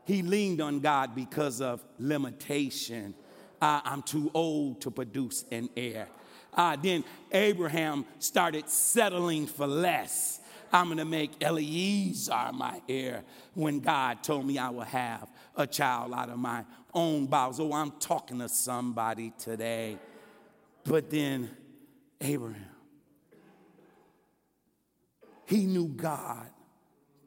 He 0.06 0.22
leaned 0.22 0.60
on 0.62 0.80
God 0.80 1.16
because 1.16 1.62
of 1.62 1.84
limitation. 2.00 3.14
Uh, 3.62 3.82
I'm 3.84 4.02
too 4.02 4.32
old 4.34 4.82
to 4.82 4.92
produce 4.92 5.46
an 5.52 5.70
heir. 5.78 6.08
Uh, 6.54 6.76
then 6.82 7.04
Abraham 7.32 8.06
started 8.18 8.68
settling 8.70 9.46
for 9.46 9.68
less. 9.68 10.40
I'm 10.72 10.86
going 10.88 10.98
to 10.98 11.06
make 11.06 11.44
Eliezer 11.44 12.52
my 12.54 12.82
heir 12.88 13.24
when 13.54 13.80
God 13.80 14.24
told 14.24 14.46
me 14.46 14.58
I 14.58 14.70
would 14.70 14.88
have 14.88 15.30
a 15.56 15.66
child 15.66 16.14
out 16.14 16.30
of 16.30 16.38
my 16.38 16.64
own 16.94 17.26
bowels. 17.28 17.60
Oh, 17.60 17.74
I'm 17.74 17.92
talking 18.00 18.40
to 18.40 18.50
somebody 18.50 19.32
today. 19.38 19.98
But 20.84 21.10
then 21.10 21.50
Abraham, 22.22 22.66
he 25.46 25.66
knew 25.66 25.88
God 25.88 26.50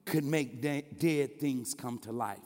could 0.04 0.24
make 0.24 0.60
de- 0.60 0.84
dead 0.98 1.38
things 1.38 1.74
come 1.74 1.98
to 2.00 2.12
life. 2.12 2.38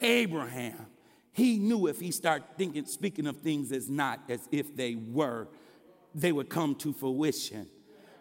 Abraham, 0.00 0.86
he 1.32 1.58
knew 1.58 1.86
if 1.86 2.00
he 2.00 2.10
started 2.10 2.46
thinking, 2.56 2.86
speaking 2.86 3.26
of 3.26 3.38
things 3.38 3.72
as 3.72 3.88
not 3.88 4.20
as 4.28 4.48
if 4.50 4.74
they 4.74 4.94
were, 4.94 5.48
they 6.14 6.32
would 6.32 6.48
come 6.48 6.74
to 6.76 6.92
fruition. 6.92 7.68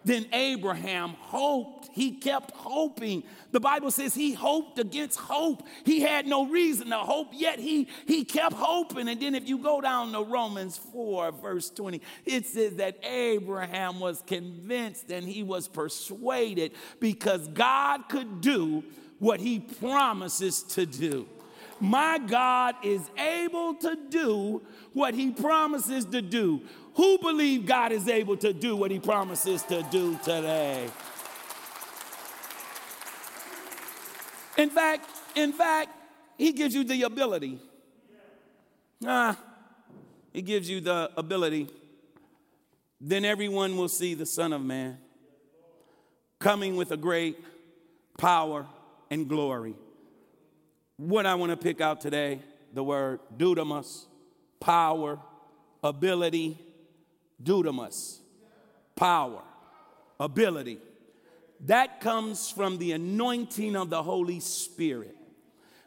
Then 0.07 0.25
Abraham 0.31 1.15
hoped. 1.19 1.89
He 1.91 2.11
kept 2.11 2.51
hoping. 2.51 3.23
The 3.51 3.59
Bible 3.59 3.91
says 3.91 4.15
he 4.15 4.33
hoped 4.33 4.79
against 4.79 5.19
hope. 5.19 5.67
He 5.83 5.99
had 5.99 6.25
no 6.25 6.47
reason 6.47 6.91
to 6.91 6.97
hope, 6.99 7.31
yet 7.33 7.59
he, 7.59 7.89
he 8.05 8.23
kept 8.23 8.53
hoping. 8.53 9.09
And 9.09 9.21
then 9.21 9.35
if 9.35 9.49
you 9.49 9.57
go 9.57 9.81
down 9.81 10.13
to 10.13 10.21
Romans 10.21 10.77
4, 10.77 11.33
verse 11.33 11.69
20, 11.71 12.01
it 12.25 12.45
says 12.45 12.77
that 12.77 13.03
Abraham 13.03 13.99
was 13.99 14.23
convinced 14.25 15.11
and 15.11 15.27
he 15.27 15.43
was 15.43 15.67
persuaded 15.67 16.71
because 17.01 17.45
God 17.49 18.07
could 18.07 18.39
do 18.39 18.85
what 19.19 19.41
he 19.41 19.59
promises 19.59 20.63
to 20.63 20.85
do. 20.85 21.27
My 21.81 22.17
God 22.17 22.75
is 22.81 23.01
able 23.17 23.75
to 23.75 23.97
do 24.09 24.61
what 24.93 25.13
he 25.13 25.31
promises 25.31 26.05
to 26.05 26.21
do. 26.21 26.61
Who 26.97 27.19
believe 27.19 27.67
God 27.67 27.91
is 27.91 28.07
able 28.07 28.37
to 28.37 28.51
do 28.51 28.75
what 28.75 28.89
he 28.89 28.99
promises 28.99 29.61
to 29.63 29.83
do 29.91 30.17
today? 30.23 30.89
In 34.57 34.71
fact, 34.71 35.07
in 35.35 35.53
fact, 35.53 35.91
he 36.39 36.51
gives 36.51 36.73
you 36.73 36.83
the 36.83 37.03
ability. 37.03 37.59
Ah, 39.05 39.37
he 40.33 40.41
gives 40.41 40.67
you 40.67 40.81
the 40.81 41.11
ability. 41.15 41.69
Then 42.99 43.25
everyone 43.25 43.77
will 43.77 43.89
see 43.89 44.15
the 44.15 44.25
Son 44.25 44.51
of 44.51 44.63
Man 44.63 44.97
coming 46.39 46.75
with 46.75 46.91
a 46.91 46.97
great 46.97 47.37
power 48.17 48.65
and 49.11 49.29
glory. 49.29 49.75
What 50.95 51.27
I 51.27 51.35
want 51.35 51.51
to 51.51 51.57
pick 51.57 51.79
out 51.79 52.01
today, 52.01 52.39
the 52.73 52.83
word 52.83 53.19
dunamis, 53.37 54.05
power, 54.59 55.19
ability, 55.83 56.57
dunamis, 57.41 58.19
power, 58.95 59.41
ability. 60.19 60.79
That 61.61 62.01
comes 62.01 62.51
from 62.51 62.77
the 62.77 62.91
anointing 62.91 63.75
of 63.75 63.89
the 63.89 64.03
Holy 64.03 64.39
Spirit. 64.39 65.15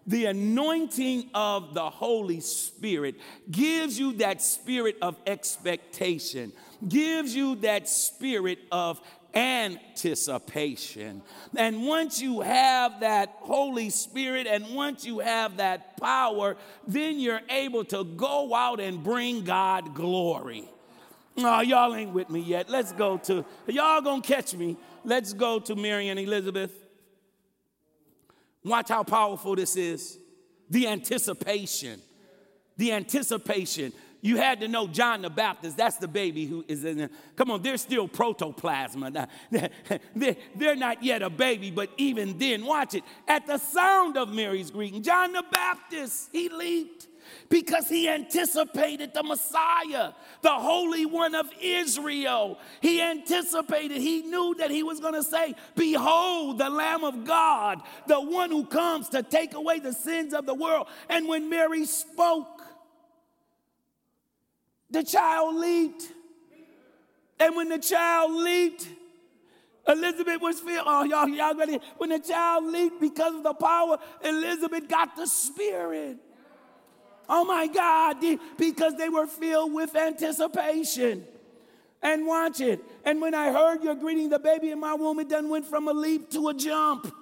The 0.06 0.26
anointing 0.26 1.30
of 1.34 1.74
the 1.74 1.88
Holy 1.88 2.40
Spirit 2.40 3.16
gives 3.50 3.98
you 3.98 4.14
that 4.14 4.42
spirit 4.42 4.96
of 5.02 5.16
expectation, 5.26 6.52
gives 6.88 7.34
you 7.34 7.54
that 7.56 7.88
spirit 7.88 8.58
of 8.72 9.00
anticipation. 9.34 11.22
And 11.56 11.86
once 11.86 12.20
you 12.20 12.40
have 12.40 13.00
that 13.00 13.36
Holy 13.40 13.90
Spirit 13.90 14.46
and 14.46 14.74
once 14.74 15.04
you 15.04 15.20
have 15.20 15.58
that 15.58 15.96
power, 15.98 16.56
then 16.86 17.20
you're 17.20 17.42
able 17.48 17.84
to 17.86 18.04
go 18.04 18.54
out 18.54 18.80
and 18.80 19.04
bring 19.04 19.44
God 19.44 19.94
glory. 19.94 20.68
Oh, 21.44 21.60
y'all 21.60 21.94
ain't 21.94 22.12
with 22.12 22.30
me 22.30 22.40
yet. 22.40 22.68
Let's 22.68 22.92
go 22.92 23.18
to, 23.18 23.44
y'all 23.66 24.00
gonna 24.00 24.22
catch 24.22 24.54
me. 24.54 24.76
Let's 25.04 25.32
go 25.32 25.58
to 25.60 25.74
Mary 25.74 26.08
and 26.08 26.18
Elizabeth. 26.18 26.72
Watch 28.64 28.88
how 28.88 29.02
powerful 29.02 29.56
this 29.56 29.76
is. 29.76 30.18
The 30.68 30.86
anticipation. 30.88 32.00
The 32.76 32.92
anticipation. 32.92 33.92
You 34.22 34.36
had 34.36 34.60
to 34.60 34.68
know 34.68 34.86
John 34.86 35.22
the 35.22 35.30
Baptist, 35.30 35.78
that's 35.78 35.96
the 35.96 36.08
baby 36.08 36.44
who 36.44 36.64
is 36.68 36.84
in 36.84 36.98
there. 36.98 37.10
Come 37.36 37.50
on, 37.50 37.62
they're 37.62 37.78
still 37.78 38.06
protoplasma. 38.06 39.28
They're 40.14 40.76
not 40.76 41.02
yet 41.02 41.22
a 41.22 41.30
baby, 41.30 41.70
but 41.70 41.90
even 41.96 42.38
then, 42.38 42.66
watch 42.66 42.94
it. 42.94 43.02
At 43.26 43.46
the 43.46 43.56
sound 43.56 44.18
of 44.18 44.28
Mary's 44.28 44.70
greeting, 44.70 45.02
John 45.02 45.32
the 45.32 45.44
Baptist, 45.50 46.28
he 46.32 46.50
leaped 46.50 47.06
because 47.48 47.88
he 47.88 48.08
anticipated 48.08 49.12
the 49.12 49.22
Messiah, 49.22 50.12
the 50.42 50.50
Holy 50.50 51.06
One 51.06 51.34
of 51.34 51.46
Israel. 51.60 52.58
He 52.80 53.00
anticipated, 53.02 54.00
he 54.00 54.22
knew 54.22 54.54
that 54.58 54.70
he 54.70 54.82
was 54.82 55.00
going 55.00 55.14
to 55.14 55.22
say, 55.22 55.54
Behold, 55.76 56.58
the 56.58 56.70
Lamb 56.70 57.04
of 57.04 57.24
God, 57.24 57.82
the 58.06 58.20
one 58.20 58.50
who 58.50 58.64
comes 58.64 59.08
to 59.10 59.22
take 59.22 59.54
away 59.54 59.80
the 59.80 59.92
sins 59.92 60.32
of 60.32 60.46
the 60.46 60.54
world. 60.54 60.86
And 61.08 61.28
when 61.28 61.48
Mary 61.50 61.84
spoke, 61.86 62.62
the 64.90 65.02
child 65.02 65.56
leaped. 65.56 66.12
And 67.38 67.56
when 67.56 67.68
the 67.68 67.78
child 67.78 68.32
leaped, 68.32 68.88
Elizabeth 69.88 70.40
was 70.40 70.60
filled. 70.60 70.86
Oh, 70.86 71.04
y'all, 71.04 71.28
y'all 71.28 71.54
ready? 71.54 71.78
When 71.98 72.10
the 72.10 72.18
child 72.18 72.64
leaped 72.64 73.00
because 73.00 73.34
of 73.34 73.42
the 73.42 73.54
power, 73.54 73.98
Elizabeth 74.22 74.88
got 74.88 75.16
the 75.16 75.26
spirit. 75.26 76.18
Oh 77.32 77.44
my 77.44 77.68
God, 77.68 78.16
because 78.58 78.96
they 78.96 79.08
were 79.08 79.28
filled 79.28 79.72
with 79.72 79.94
anticipation. 79.94 81.24
And 82.02 82.26
watch 82.26 82.60
it. 82.60 82.80
And 83.04 83.20
when 83.20 83.34
I 83.34 83.52
heard 83.52 83.84
you're 83.84 83.94
greeting 83.94 84.30
the 84.30 84.40
baby 84.40 84.70
in 84.70 84.80
my 84.80 84.94
womb, 84.94 85.20
it 85.20 85.28
done 85.28 85.48
went 85.48 85.64
from 85.64 85.86
a 85.86 85.92
leap 85.92 86.30
to 86.30 86.48
a 86.48 86.54
jump. 86.54 87.14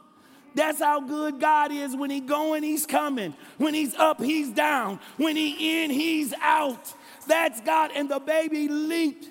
That's 0.55 0.79
how 0.79 1.03
good 1.03 1.38
God 1.38 1.73
is. 1.73 1.95
When 1.95 2.09
He 2.09 2.21
going, 2.21 2.62
He's 2.62 2.87
coming. 2.87 3.35
When 3.59 3.75
He's 3.75 3.95
up, 3.97 4.23
He's 4.23 4.49
down. 4.49 4.99
When 5.19 5.37
He 5.37 5.85
in, 5.85 5.91
He's 5.91 6.33
out. 6.41 6.95
That's 7.27 7.61
God. 7.61 7.91
And 7.95 8.09
the 8.09 8.19
baby 8.19 8.67
leaped. 8.67 9.27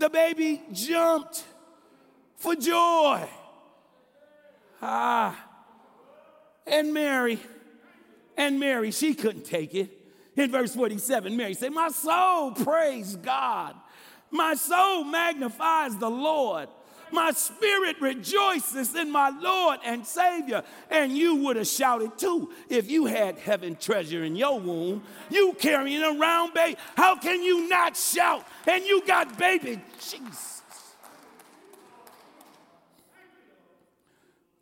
The 0.00 0.10
baby 0.10 0.60
jumped 0.72 1.44
for 2.36 2.56
joy. 2.56 3.28
Ah. 4.82 5.46
And 6.66 6.92
Mary, 6.92 7.38
and 8.36 8.58
Mary, 8.58 8.90
she 8.90 9.14
couldn't 9.14 9.44
take 9.44 9.74
it. 9.74 9.99
In 10.40 10.50
verse 10.50 10.74
47, 10.74 11.36
Mary 11.36 11.52
said, 11.52 11.70
My 11.72 11.90
soul 11.90 12.52
praise 12.52 13.14
God. 13.16 13.74
My 14.30 14.54
soul 14.54 15.04
magnifies 15.04 15.98
the 15.98 16.08
Lord. 16.08 16.70
My 17.12 17.32
spirit 17.32 18.00
rejoices 18.00 18.94
in 18.94 19.10
my 19.10 19.28
Lord 19.28 19.80
and 19.84 20.06
Savior. 20.06 20.62
And 20.88 21.12
you 21.12 21.34
would 21.36 21.56
have 21.56 21.66
shouted 21.66 22.16
too 22.16 22.50
if 22.70 22.90
you 22.90 23.04
had 23.04 23.38
heaven 23.38 23.76
treasure 23.76 24.24
in 24.24 24.34
your 24.34 24.58
womb. 24.58 25.02
You 25.28 25.52
carrying 25.58 26.02
around, 26.02 26.54
baby. 26.54 26.78
How 26.96 27.16
can 27.16 27.42
you 27.42 27.68
not 27.68 27.94
shout? 27.94 28.46
And 28.66 28.82
you 28.84 29.04
got 29.06 29.36
baby 29.36 29.78
Jesus. 29.98 30.62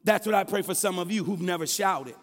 That's 0.02 0.26
what 0.26 0.34
I 0.34 0.42
pray 0.42 0.62
for 0.62 0.74
some 0.74 0.98
of 0.98 1.12
you 1.12 1.22
who've 1.22 1.40
never 1.40 1.68
shouted. 1.68 2.16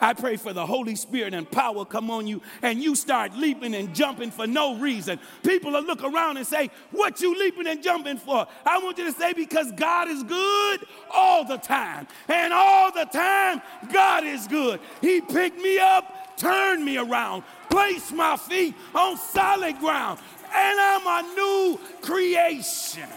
I 0.00 0.14
pray 0.14 0.36
for 0.36 0.52
the 0.52 0.64
Holy 0.64 0.96
Spirit 0.96 1.34
and 1.34 1.50
power 1.50 1.84
come 1.84 2.10
on 2.10 2.26
you 2.26 2.40
and 2.62 2.82
you 2.82 2.96
start 2.96 3.34
leaping 3.34 3.74
and 3.74 3.94
jumping 3.94 4.30
for 4.30 4.46
no 4.46 4.76
reason. 4.76 5.20
People 5.42 5.72
will 5.72 5.82
look 5.82 6.02
around 6.02 6.38
and 6.38 6.46
say, 6.46 6.70
What 6.90 7.20
you 7.20 7.38
leaping 7.38 7.66
and 7.66 7.82
jumping 7.82 8.16
for? 8.16 8.46
I 8.64 8.78
want 8.78 8.96
you 8.98 9.04
to 9.04 9.12
say, 9.12 9.34
Because 9.34 9.70
God 9.72 10.08
is 10.08 10.22
good 10.22 10.86
all 11.12 11.44
the 11.44 11.58
time. 11.58 12.06
And 12.28 12.52
all 12.52 12.90
the 12.92 13.04
time, 13.04 13.60
God 13.92 14.24
is 14.24 14.46
good. 14.46 14.80
He 15.02 15.20
picked 15.20 15.60
me 15.60 15.78
up, 15.78 16.36
turned 16.38 16.84
me 16.84 16.96
around, 16.96 17.44
placed 17.68 18.12
my 18.12 18.36
feet 18.36 18.74
on 18.94 19.18
solid 19.18 19.78
ground, 19.78 20.18
and 20.52 20.80
I'm 20.80 21.06
a 21.24 21.34
new 21.34 21.80
creation. 22.00 23.08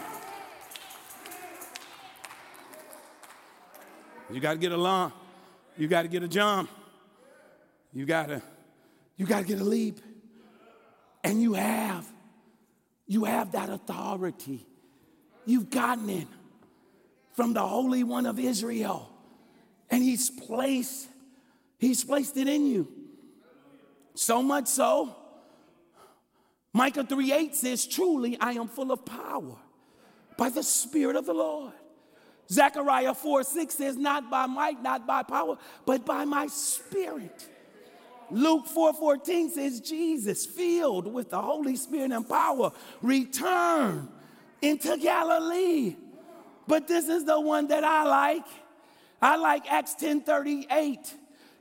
You 4.30 4.40
got 4.40 4.52
to 4.52 4.58
get 4.58 4.72
along. 4.72 5.12
You 5.76 5.88
got 5.88 6.02
to 6.02 6.08
get 6.08 6.22
a 6.22 6.28
jump. 6.28 6.70
You 7.92 8.06
got 8.06 8.28
to 8.28 8.42
you 9.16 9.26
got 9.26 9.40
to 9.40 9.44
get 9.44 9.60
a 9.60 9.64
leap. 9.64 10.00
And 11.22 11.40
you 11.40 11.54
have. 11.54 12.06
You 13.06 13.24
have 13.24 13.52
that 13.52 13.70
authority. 13.70 14.66
You've 15.46 15.70
gotten 15.70 16.08
it 16.10 16.26
from 17.34 17.52
the 17.52 17.66
Holy 17.66 18.02
One 18.02 18.26
of 18.26 18.38
Israel. 18.38 19.10
And 19.90 20.02
he's 20.02 20.30
placed 20.30 21.08
he's 21.78 22.04
placed 22.04 22.36
it 22.36 22.48
in 22.48 22.66
you. 22.66 22.88
So 24.14 24.42
much 24.42 24.68
so 24.68 25.16
Micah 26.72 27.04
3 27.04 27.32
8 27.32 27.54
says, 27.54 27.86
Truly 27.86 28.36
I 28.40 28.52
am 28.52 28.68
full 28.68 28.90
of 28.90 29.06
power 29.06 29.56
by 30.36 30.50
the 30.50 30.62
Spirit 30.62 31.16
of 31.16 31.24
the 31.24 31.32
Lord. 31.32 31.72
Zechariah 32.50 33.14
4 33.14 33.42
6 33.42 33.74
says, 33.74 33.96
Not 33.96 34.30
by 34.30 34.46
might, 34.46 34.82
not 34.82 35.06
by 35.06 35.22
power, 35.22 35.56
but 35.86 36.04
by 36.04 36.24
my 36.24 36.46
spirit. 36.46 37.48
Luke 38.30 38.66
4 38.66 38.94
14 38.94 39.50
says, 39.50 39.80
Jesus, 39.80 40.46
filled 40.46 41.12
with 41.12 41.30
the 41.30 41.40
Holy 41.40 41.76
Spirit 41.76 42.12
and 42.12 42.28
power, 42.28 42.72
returned 43.02 44.08
into 44.62 44.96
Galilee. 44.96 45.96
But 46.66 46.88
this 46.88 47.08
is 47.08 47.24
the 47.24 47.40
one 47.40 47.68
that 47.68 47.84
I 47.84 48.04
like. 48.04 48.46
I 49.20 49.36
like 49.36 49.70
Acts 49.70 49.94
10 49.94 50.22
38. 50.22 51.14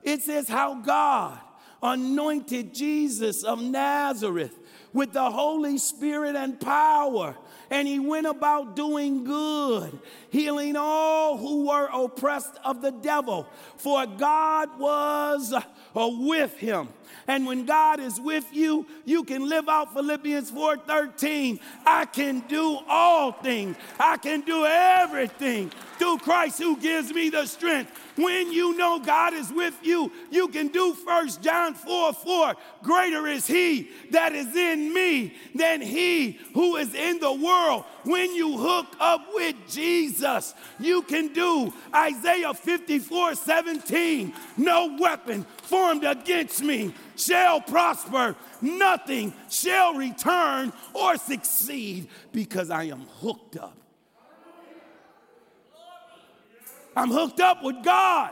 It 0.03 0.21
says, 0.21 0.47
How 0.47 0.75
God 0.75 1.39
anointed 1.81 2.73
Jesus 2.73 3.43
of 3.43 3.61
Nazareth 3.61 4.57
with 4.93 5.11
the 5.11 5.29
Holy 5.29 5.77
Spirit 5.77 6.35
and 6.35 6.59
power 6.59 7.35
and 7.73 7.87
he 7.87 7.97
went 7.97 8.27
about 8.27 8.75
doing 8.75 9.23
good, 9.23 9.97
healing 10.29 10.75
all 10.75 11.37
who 11.37 11.65
were 11.69 11.89
oppressed 11.91 12.53
of 12.63 12.83
the 12.83 12.91
devil, 12.91 13.47
for 13.77 14.05
God 14.05 14.79
was 14.79 15.51
uh, 15.51 15.61
with 15.95 16.55
him. 16.55 16.87
And 17.27 17.47
when 17.47 17.65
God 17.65 17.99
is 17.99 18.21
with 18.21 18.45
you, 18.53 18.85
you 19.05 19.23
can 19.23 19.49
live 19.49 19.67
out 19.67 19.91
Philippians 19.91 20.51
4:13. 20.51 21.59
I 21.83 22.05
can 22.05 22.41
do 22.41 22.77
all 22.87 23.31
things. 23.31 23.75
I 23.99 24.17
can 24.17 24.41
do 24.41 24.65
everything 24.65 25.71
through 25.97 26.19
Christ 26.19 26.59
who 26.59 26.77
gives 26.77 27.11
me 27.11 27.29
the 27.29 27.47
strength. 27.47 27.91
When 28.15 28.51
you 28.51 28.77
know 28.77 28.99
God 28.99 29.33
is 29.33 29.51
with 29.51 29.75
you, 29.81 30.11
you 30.29 30.47
can 30.47 30.67
do 30.67 30.93
First 30.93 31.41
John 31.41 31.73
4 31.73 32.13
4. 32.13 32.55
Greater 32.83 33.27
is 33.27 33.47
He 33.47 33.89
that 34.11 34.33
is 34.33 34.55
in 34.55 34.93
me 34.93 35.33
than 35.55 35.81
He 35.81 36.39
who 36.53 36.75
is 36.75 36.93
in 36.93 37.19
the 37.19 37.33
world. 37.33 37.85
When 38.03 38.35
you 38.35 38.57
hook 38.57 38.87
up 38.99 39.25
with 39.33 39.55
Jesus, 39.67 40.53
you 40.79 41.01
can 41.03 41.33
do 41.33 41.73
Isaiah 41.93 42.53
54 42.53 43.35
17. 43.35 44.33
No 44.57 44.97
weapon 44.99 45.45
formed 45.63 46.03
against 46.03 46.61
me 46.61 46.93
shall 47.15 47.61
prosper, 47.61 48.35
nothing 48.61 49.33
shall 49.49 49.93
return 49.93 50.71
or 50.93 51.17
succeed 51.17 52.07
because 52.31 52.69
I 52.69 52.83
am 52.85 53.01
hooked 53.21 53.57
up 53.57 53.82
I'm 56.95 57.09
hooked 57.09 57.39
up 57.39 57.63
with 57.63 57.83
God. 57.83 58.31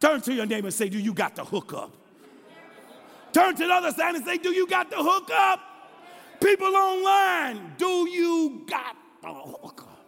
Turn 0.00 0.20
to 0.22 0.32
your 0.32 0.46
neighbor 0.46 0.68
and 0.68 0.74
say, 0.74 0.88
Do 0.88 0.98
you 0.98 1.12
got 1.12 1.36
the 1.36 1.44
hook 1.44 1.74
up? 1.74 1.92
Turn 3.32 3.54
to 3.54 3.66
the 3.66 3.72
other 3.72 3.92
side 3.92 4.14
and 4.14 4.24
say, 4.24 4.38
Do 4.38 4.50
you 4.50 4.66
got 4.66 4.90
the 4.90 4.96
hook 4.96 5.30
up? 5.32 5.60
People 6.40 6.74
online, 6.74 7.74
do 7.76 8.08
you 8.08 8.64
got 8.66 8.96
the 9.20 9.28
hook 9.28 9.82
up? 9.82 10.00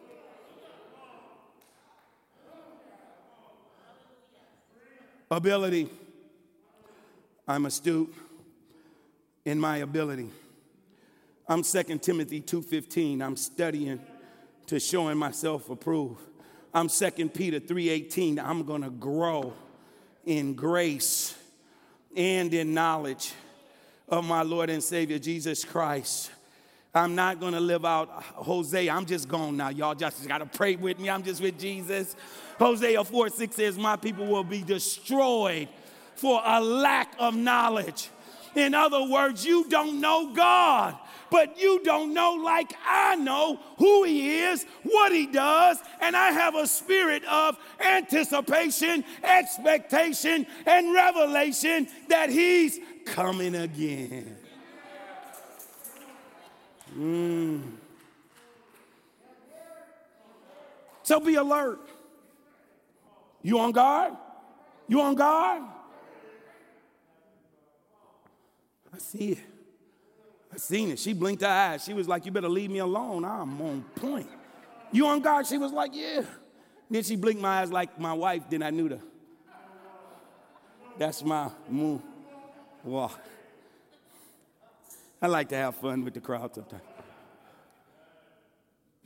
Ability. 5.30 5.88
I'm 7.46 7.66
astute 7.66 8.14
in 9.44 9.58
my 9.58 9.78
ability. 9.78 10.30
I'm 11.48 11.62
2 11.62 11.82
Timothy 11.98 12.40
2:15. 12.40 13.20
I'm 13.20 13.36
studying 13.36 14.00
to 14.66 14.80
showing 14.80 15.18
myself 15.18 15.70
approved. 15.70 16.20
I'm 16.74 16.88
2 16.88 17.28
Peter 17.28 17.60
3:18. 17.60 18.38
I'm 18.38 18.64
going 18.64 18.82
to 18.82 18.90
grow 18.90 19.52
in 20.24 20.54
grace 20.54 21.34
and 22.16 22.52
in 22.52 22.74
knowledge 22.74 23.32
of 24.08 24.24
my 24.24 24.42
Lord 24.42 24.70
and 24.70 24.82
Savior 24.82 25.18
Jesus 25.18 25.64
Christ. 25.64 26.30
I'm 26.94 27.14
not 27.14 27.40
going 27.40 27.54
to 27.54 27.60
live 27.60 27.86
out 27.86 28.10
Hosea. 28.10 28.92
I'm 28.92 29.06
just 29.06 29.26
gone 29.26 29.56
now. 29.56 29.70
Y'all 29.70 29.94
just 29.94 30.28
got 30.28 30.38
to 30.38 30.46
pray 30.46 30.76
with 30.76 30.98
me. 30.98 31.08
I'm 31.08 31.22
just 31.22 31.40
with 31.40 31.58
Jesus. 31.58 32.14
Hosea 32.58 33.02
4 33.02 33.28
6 33.30 33.56
says, 33.56 33.78
My 33.78 33.96
people 33.96 34.26
will 34.26 34.44
be 34.44 34.62
destroyed 34.62 35.68
for 36.16 36.42
a 36.44 36.60
lack 36.60 37.14
of 37.18 37.34
knowledge. 37.34 38.10
In 38.54 38.74
other 38.74 39.04
words, 39.04 39.44
you 39.44 39.68
don't 39.68 40.00
know 40.00 40.34
God 40.34 40.98
but 41.32 41.58
you 41.58 41.80
don't 41.82 42.12
know 42.12 42.34
like 42.34 42.74
I 42.86 43.16
know 43.16 43.58
who 43.78 44.04
He 44.04 44.40
is, 44.40 44.66
what 44.82 45.12
He 45.12 45.26
does, 45.26 45.78
and 46.00 46.14
I 46.14 46.30
have 46.30 46.54
a 46.54 46.66
spirit 46.66 47.24
of 47.24 47.56
anticipation, 47.80 49.02
expectation, 49.24 50.46
and 50.66 50.94
revelation 50.94 51.88
that 52.08 52.28
He's 52.28 52.78
coming 53.06 53.54
again. 53.54 54.36
Mm. 56.94 57.62
So 61.02 61.18
be 61.18 61.36
alert. 61.36 61.80
You 63.40 63.58
on 63.58 63.72
guard? 63.72 64.12
You 64.86 65.00
on 65.00 65.14
guard? 65.14 65.62
I 68.94 68.98
see 68.98 69.30
it. 69.30 69.51
I 70.52 70.56
seen 70.56 70.90
it. 70.90 70.98
She 70.98 71.12
blinked 71.12 71.42
her 71.42 71.48
eyes. 71.48 71.84
She 71.84 71.94
was 71.94 72.06
like, 72.06 72.26
You 72.26 72.32
better 72.32 72.48
leave 72.48 72.70
me 72.70 72.78
alone. 72.78 73.24
I'm 73.24 73.60
on 73.60 73.82
point. 73.96 74.28
You 74.90 75.06
on 75.06 75.20
guard? 75.20 75.46
She 75.46 75.58
was 75.58 75.72
like, 75.72 75.94
Yeah. 75.94 76.22
Then 76.90 77.02
she 77.02 77.16
blinked 77.16 77.40
my 77.40 77.60
eyes 77.60 77.72
like 77.72 77.98
my 77.98 78.12
wife, 78.12 78.42
then 78.50 78.62
I 78.62 78.70
knew 78.70 78.88
the. 78.88 79.00
That's 80.98 81.22
my 81.24 81.50
move. 81.68 82.02
Walk. 82.84 83.18
I 85.22 85.26
like 85.28 85.48
to 85.50 85.56
have 85.56 85.76
fun 85.76 86.04
with 86.04 86.14
the 86.14 86.20
crowd 86.20 86.54
sometimes. 86.54 86.82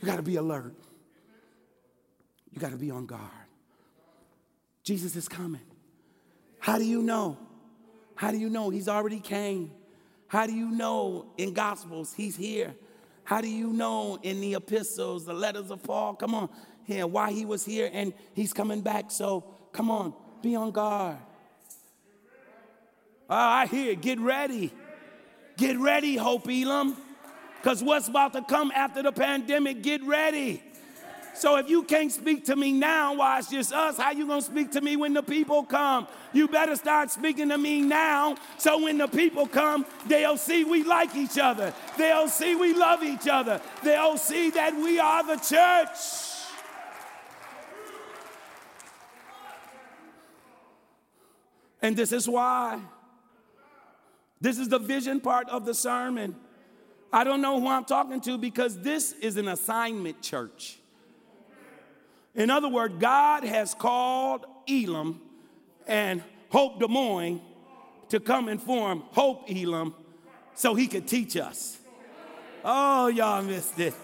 You 0.00 0.06
got 0.06 0.16
to 0.16 0.22
be 0.22 0.36
alert. 0.36 0.74
You 2.50 2.58
got 2.58 2.70
to 2.70 2.76
be 2.76 2.90
on 2.90 3.06
guard. 3.06 3.22
Jesus 4.82 5.14
is 5.14 5.28
coming. 5.28 5.60
How 6.58 6.78
do 6.78 6.84
you 6.84 7.02
know? 7.02 7.36
How 8.14 8.30
do 8.30 8.38
you 8.38 8.48
know? 8.48 8.70
He's 8.70 8.88
already 8.88 9.20
came. 9.20 9.70
How 10.36 10.46
do 10.46 10.52
you 10.52 10.70
know 10.70 11.24
in 11.38 11.54
Gospels 11.54 12.12
he's 12.14 12.36
here? 12.36 12.74
How 13.24 13.40
do 13.40 13.48
you 13.48 13.72
know 13.72 14.18
in 14.22 14.42
the 14.42 14.52
epistles, 14.52 15.24
the 15.24 15.32
letters 15.32 15.70
of 15.70 15.82
Paul? 15.82 16.12
Come 16.12 16.34
on, 16.34 16.50
here, 16.84 17.06
why 17.06 17.32
he 17.32 17.46
was 17.46 17.64
here 17.64 17.88
and 17.90 18.12
he's 18.34 18.52
coming 18.52 18.82
back. 18.82 19.10
So 19.10 19.44
come 19.72 19.90
on, 19.90 20.12
be 20.42 20.54
on 20.54 20.72
guard. 20.72 21.16
Oh, 23.30 23.34
I 23.34 23.64
hear. 23.64 23.94
Get 23.94 24.20
ready. 24.20 24.74
Get 25.56 25.78
ready, 25.78 26.16
Hope 26.16 26.46
Elam. 26.50 26.98
Because 27.62 27.82
what's 27.82 28.08
about 28.08 28.34
to 28.34 28.42
come 28.42 28.70
after 28.72 29.02
the 29.02 29.12
pandemic, 29.12 29.82
get 29.82 30.04
ready. 30.04 30.62
So 31.38 31.56
if 31.56 31.68
you 31.68 31.82
can't 31.82 32.10
speak 32.10 32.46
to 32.46 32.56
me 32.56 32.72
now 32.72 33.14
while 33.14 33.38
it's 33.38 33.50
just 33.50 33.72
us, 33.72 33.98
how 33.98 34.10
you 34.10 34.26
gonna 34.26 34.40
speak 34.40 34.70
to 34.72 34.80
me 34.80 34.96
when 34.96 35.12
the 35.12 35.22
people 35.22 35.64
come? 35.64 36.08
You 36.32 36.48
better 36.48 36.76
start 36.76 37.10
speaking 37.10 37.50
to 37.50 37.58
me 37.58 37.82
now 37.82 38.36
so 38.56 38.82
when 38.82 38.96
the 38.96 39.06
people 39.06 39.46
come, 39.46 39.84
they'll 40.06 40.38
see 40.38 40.64
we 40.64 40.82
like 40.82 41.14
each 41.14 41.38
other. 41.38 41.74
They'll 41.98 42.28
see 42.28 42.54
we 42.54 42.72
love 42.72 43.02
each 43.02 43.28
other. 43.28 43.60
They'll 43.82 44.16
see 44.16 44.50
that 44.50 44.74
we 44.74 44.98
are 44.98 45.26
the 45.26 45.36
church. 45.36 45.98
And 51.82 51.94
this 51.94 52.12
is 52.12 52.26
why. 52.26 52.80
This 54.40 54.58
is 54.58 54.68
the 54.68 54.78
vision 54.78 55.20
part 55.20 55.50
of 55.50 55.66
the 55.66 55.74
sermon. 55.74 56.34
I 57.12 57.24
don't 57.24 57.42
know 57.42 57.60
who 57.60 57.68
I'm 57.68 57.84
talking 57.84 58.20
to 58.22 58.38
because 58.38 58.80
this 58.80 59.12
is 59.12 59.36
an 59.36 59.48
assignment 59.48 60.22
church. 60.22 60.78
In 62.36 62.50
other 62.50 62.68
words, 62.68 62.94
God 62.98 63.44
has 63.44 63.74
called 63.74 64.44
Elam 64.68 65.20
and 65.86 66.22
Hope 66.50 66.78
Des 66.78 66.86
Moines 66.86 67.40
to 68.10 68.20
come 68.20 68.48
and 68.48 68.62
form 68.62 69.02
Hope 69.12 69.50
Elam 69.50 69.94
so 70.54 70.74
he 70.74 70.86
could 70.86 71.08
teach 71.08 71.36
us. 71.36 71.78
Oh, 72.62 73.08
y'all 73.08 73.42
missed 73.42 73.78
it. 73.80 73.94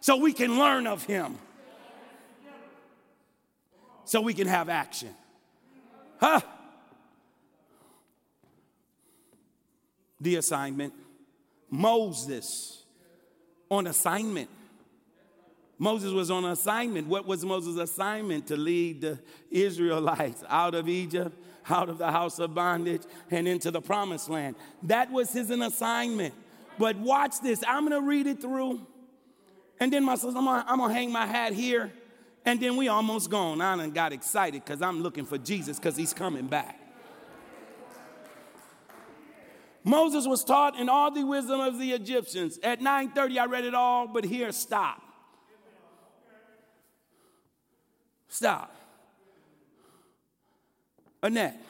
So 0.00 0.16
we 0.16 0.32
can 0.32 0.58
learn 0.58 0.86
of 0.86 1.04
him. 1.04 1.36
So 4.04 4.20
we 4.20 4.34
can 4.34 4.46
have 4.46 4.68
action. 4.68 5.14
Huh? 6.18 6.40
The 10.20 10.36
assignment. 10.36 10.94
Moses 11.70 12.82
on 13.70 13.86
assignment. 13.86 14.48
Moses 15.82 16.12
was 16.12 16.30
on 16.30 16.44
assignment. 16.44 17.08
What 17.08 17.26
was 17.26 17.44
Moses' 17.44 17.76
assignment? 17.76 18.46
To 18.46 18.56
lead 18.56 19.00
the 19.00 19.18
Israelites 19.50 20.44
out 20.48 20.76
of 20.76 20.88
Egypt, 20.88 21.36
out 21.68 21.88
of 21.88 21.98
the 21.98 22.08
house 22.08 22.38
of 22.38 22.54
bondage, 22.54 23.02
and 23.32 23.48
into 23.48 23.72
the 23.72 23.80
promised 23.80 24.28
land. 24.28 24.54
That 24.84 25.10
was 25.10 25.32
his 25.32 25.50
assignment. 25.50 26.34
But 26.78 26.98
watch 26.98 27.40
this. 27.40 27.64
I'm 27.66 27.88
going 27.88 28.00
to 28.00 28.08
read 28.08 28.28
it 28.28 28.40
through. 28.40 28.86
And 29.80 29.92
then 29.92 30.04
my 30.04 30.14
sister, 30.14 30.38
I'm 30.38 30.78
going 30.78 30.88
to 30.88 30.94
hang 30.94 31.10
my 31.10 31.26
hat 31.26 31.52
here. 31.52 31.92
And 32.44 32.60
then 32.60 32.76
we 32.76 32.86
almost 32.86 33.28
gone. 33.28 33.60
I 33.60 33.76
done 33.76 33.90
got 33.90 34.12
excited 34.12 34.64
because 34.64 34.82
I'm 34.82 35.02
looking 35.02 35.26
for 35.26 35.36
Jesus 35.36 35.80
because 35.80 35.96
he's 35.96 36.14
coming 36.14 36.46
back. 36.46 36.78
Moses 39.82 40.28
was 40.28 40.44
taught 40.44 40.78
in 40.78 40.88
all 40.88 41.10
the 41.10 41.24
wisdom 41.24 41.58
of 41.58 41.80
the 41.80 41.90
Egyptians. 41.90 42.60
At 42.62 42.78
9:30, 42.78 43.40
I 43.40 43.46
read 43.46 43.64
it 43.64 43.74
all, 43.74 44.06
but 44.06 44.22
here, 44.22 44.52
stop. 44.52 45.01
Stop. 48.32 48.74
Annette, 51.22 51.62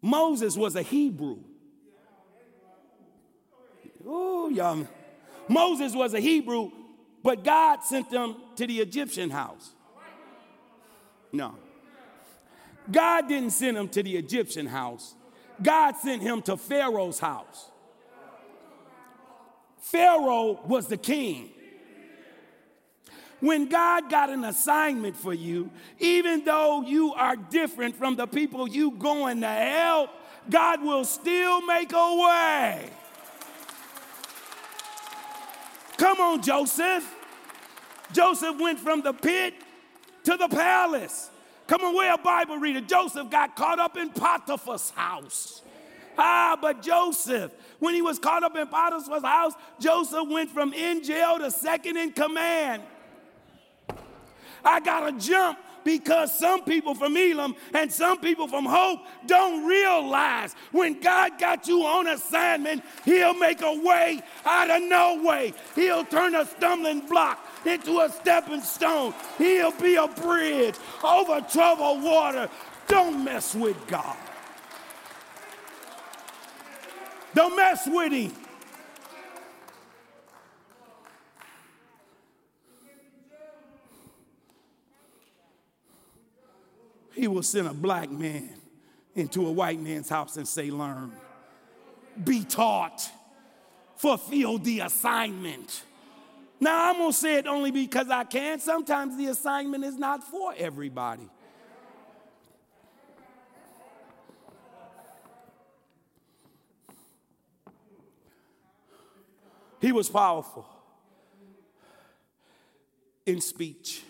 Moses 0.00 0.56
was 0.56 0.76
a 0.76 0.82
Hebrew. 0.82 1.38
Oh, 4.06 4.48
y'all. 4.50 4.86
Moses 5.48 5.96
was 5.96 6.14
a 6.14 6.20
Hebrew, 6.20 6.70
but 7.24 7.42
God 7.42 7.82
sent 7.82 8.08
them 8.08 8.36
to 8.54 8.68
the 8.68 8.78
Egyptian 8.78 9.30
house. 9.30 9.70
No. 11.32 11.56
God 12.90 13.26
didn't 13.26 13.50
send 13.50 13.76
him 13.76 13.88
to 13.88 14.04
the 14.04 14.16
Egyptian 14.16 14.66
house. 14.66 15.16
God 15.60 15.96
sent 15.96 16.22
him 16.22 16.40
to 16.42 16.56
Pharaoh's 16.56 17.18
house. 17.18 17.68
Pharaoh 19.80 20.60
was 20.66 20.86
the 20.86 20.96
king. 20.96 21.50
When 23.40 23.68
God 23.68 24.10
got 24.10 24.28
an 24.28 24.44
assignment 24.44 25.16
for 25.16 25.32
you, 25.32 25.70
even 25.98 26.44
though 26.44 26.82
you 26.82 27.14
are 27.14 27.36
different 27.36 27.96
from 27.96 28.16
the 28.16 28.26
people 28.26 28.68
you 28.68 28.90
going 28.92 29.40
to 29.40 29.48
help, 29.48 30.10
God 30.48 30.82
will 30.82 31.04
still 31.04 31.62
make 31.62 31.92
a 31.92 31.96
way. 31.96 32.90
Come 35.96 36.20
on, 36.20 36.42
Joseph. 36.42 37.14
Joseph 38.12 38.58
went 38.58 38.78
from 38.78 39.02
the 39.02 39.12
pit 39.12 39.54
to 40.24 40.36
the 40.36 40.48
palace. 40.48 41.30
Come 41.66 41.82
on, 41.82 41.94
we're 41.94 42.12
a 42.12 42.18
Bible 42.18 42.56
reader. 42.56 42.80
Joseph 42.80 43.30
got 43.30 43.54
caught 43.54 43.78
up 43.78 43.96
in 43.96 44.10
Potiphar's 44.10 44.90
house. 44.90 45.62
Ah, 46.18 46.58
but 46.60 46.82
Joseph, 46.82 47.52
when 47.78 47.94
he 47.94 48.02
was 48.02 48.18
caught 48.18 48.42
up 48.42 48.56
in 48.56 48.66
Potiphar's 48.66 49.22
house, 49.22 49.52
Joseph 49.78 50.28
went 50.28 50.50
from 50.50 50.72
in 50.72 51.02
jail 51.04 51.38
to 51.38 51.50
second 51.50 51.96
in 51.96 52.12
command. 52.12 52.82
I 54.64 54.80
got 54.80 55.08
to 55.08 55.26
jump 55.26 55.58
because 55.84 56.36
some 56.38 56.62
people 56.64 56.94
from 56.94 57.16
Elam 57.16 57.54
and 57.74 57.90
some 57.90 58.20
people 58.20 58.48
from 58.48 58.64
Hope 58.64 59.00
don't 59.26 59.66
realize 59.66 60.54
when 60.72 61.00
God 61.00 61.38
got 61.38 61.66
you 61.68 61.84
on 61.84 62.06
assignment, 62.06 62.82
He'll 63.04 63.34
make 63.34 63.62
a 63.62 63.80
way 63.80 64.22
out 64.44 64.70
of 64.70 64.82
no 64.82 65.22
way. 65.22 65.54
He'll 65.74 66.04
turn 66.04 66.34
a 66.34 66.46
stumbling 66.46 67.06
block 67.06 67.44
into 67.64 68.00
a 68.00 68.10
stepping 68.10 68.62
stone. 68.62 69.14
He'll 69.38 69.72
be 69.72 69.96
a 69.96 70.08
bridge 70.08 70.74
over 71.02 71.40
troubled 71.40 72.02
water. 72.02 72.48
Don't 72.88 73.24
mess 73.24 73.54
with 73.54 73.76
God. 73.86 74.16
Don't 77.34 77.54
mess 77.56 77.86
with 77.86 78.12
Him. 78.12 78.32
He 87.14 87.28
will 87.28 87.42
send 87.42 87.66
a 87.66 87.74
black 87.74 88.10
man 88.10 88.50
into 89.14 89.46
a 89.46 89.50
white 89.50 89.80
man's 89.80 90.08
house 90.08 90.36
and 90.36 90.46
say, 90.46 90.70
Learn, 90.70 91.12
be 92.22 92.44
taught, 92.44 93.10
fulfill 93.96 94.58
the 94.58 94.80
assignment. 94.80 95.84
Now, 96.60 96.90
I'm 96.90 96.98
gonna 96.98 97.12
say 97.12 97.36
it 97.36 97.46
only 97.46 97.70
because 97.70 98.10
I 98.10 98.24
can. 98.24 98.60
Sometimes 98.60 99.16
the 99.16 99.26
assignment 99.26 99.84
is 99.84 99.96
not 99.96 100.22
for 100.22 100.54
everybody. 100.56 101.28
He 109.80 109.92
was 109.92 110.10
powerful 110.10 110.66
in 113.24 113.40
speech 113.40 114.02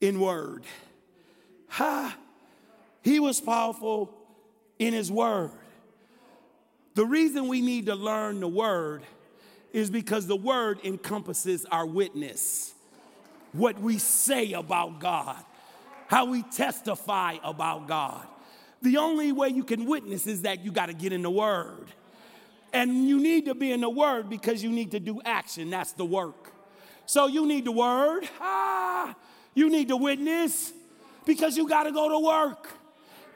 in 0.00 0.20
word. 0.20 0.64
Ha! 1.68 2.16
He 3.02 3.20
was 3.20 3.40
powerful 3.40 4.14
in 4.78 4.92
his 4.92 5.10
word. 5.10 5.50
The 6.94 7.04
reason 7.04 7.48
we 7.48 7.60
need 7.60 7.86
to 7.86 7.94
learn 7.94 8.40
the 8.40 8.48
word 8.48 9.02
is 9.72 9.90
because 9.90 10.26
the 10.26 10.36
word 10.36 10.80
encompasses 10.82 11.64
our 11.66 11.86
witness, 11.86 12.74
what 13.52 13.78
we 13.80 13.98
say 13.98 14.52
about 14.52 14.98
God, 14.98 15.36
how 16.08 16.24
we 16.24 16.42
testify 16.42 17.36
about 17.44 17.86
God. 17.86 18.26
The 18.82 18.96
only 18.96 19.32
way 19.32 19.48
you 19.48 19.64
can 19.64 19.84
witness 19.86 20.26
is 20.26 20.42
that 20.42 20.64
you 20.64 20.72
got 20.72 20.86
to 20.86 20.94
get 20.94 21.12
in 21.12 21.22
the 21.22 21.30
word. 21.30 21.88
And 22.72 23.08
you 23.08 23.18
need 23.18 23.46
to 23.46 23.54
be 23.54 23.72
in 23.72 23.80
the 23.80 23.90
word 23.90 24.28
because 24.28 24.62
you 24.62 24.70
need 24.70 24.90
to 24.92 25.00
do 25.00 25.20
action. 25.24 25.70
That's 25.70 25.92
the 25.92 26.04
work. 26.04 26.52
So 27.06 27.26
you 27.26 27.46
need 27.46 27.64
the 27.64 27.72
word. 27.72 28.28
Ah, 28.40 29.16
you 29.58 29.68
need 29.68 29.88
to 29.88 29.96
witness 29.96 30.72
because 31.26 31.56
you 31.56 31.68
got 31.68 31.82
to 31.82 31.92
go 31.92 32.08
to 32.08 32.18
work. 32.24 32.68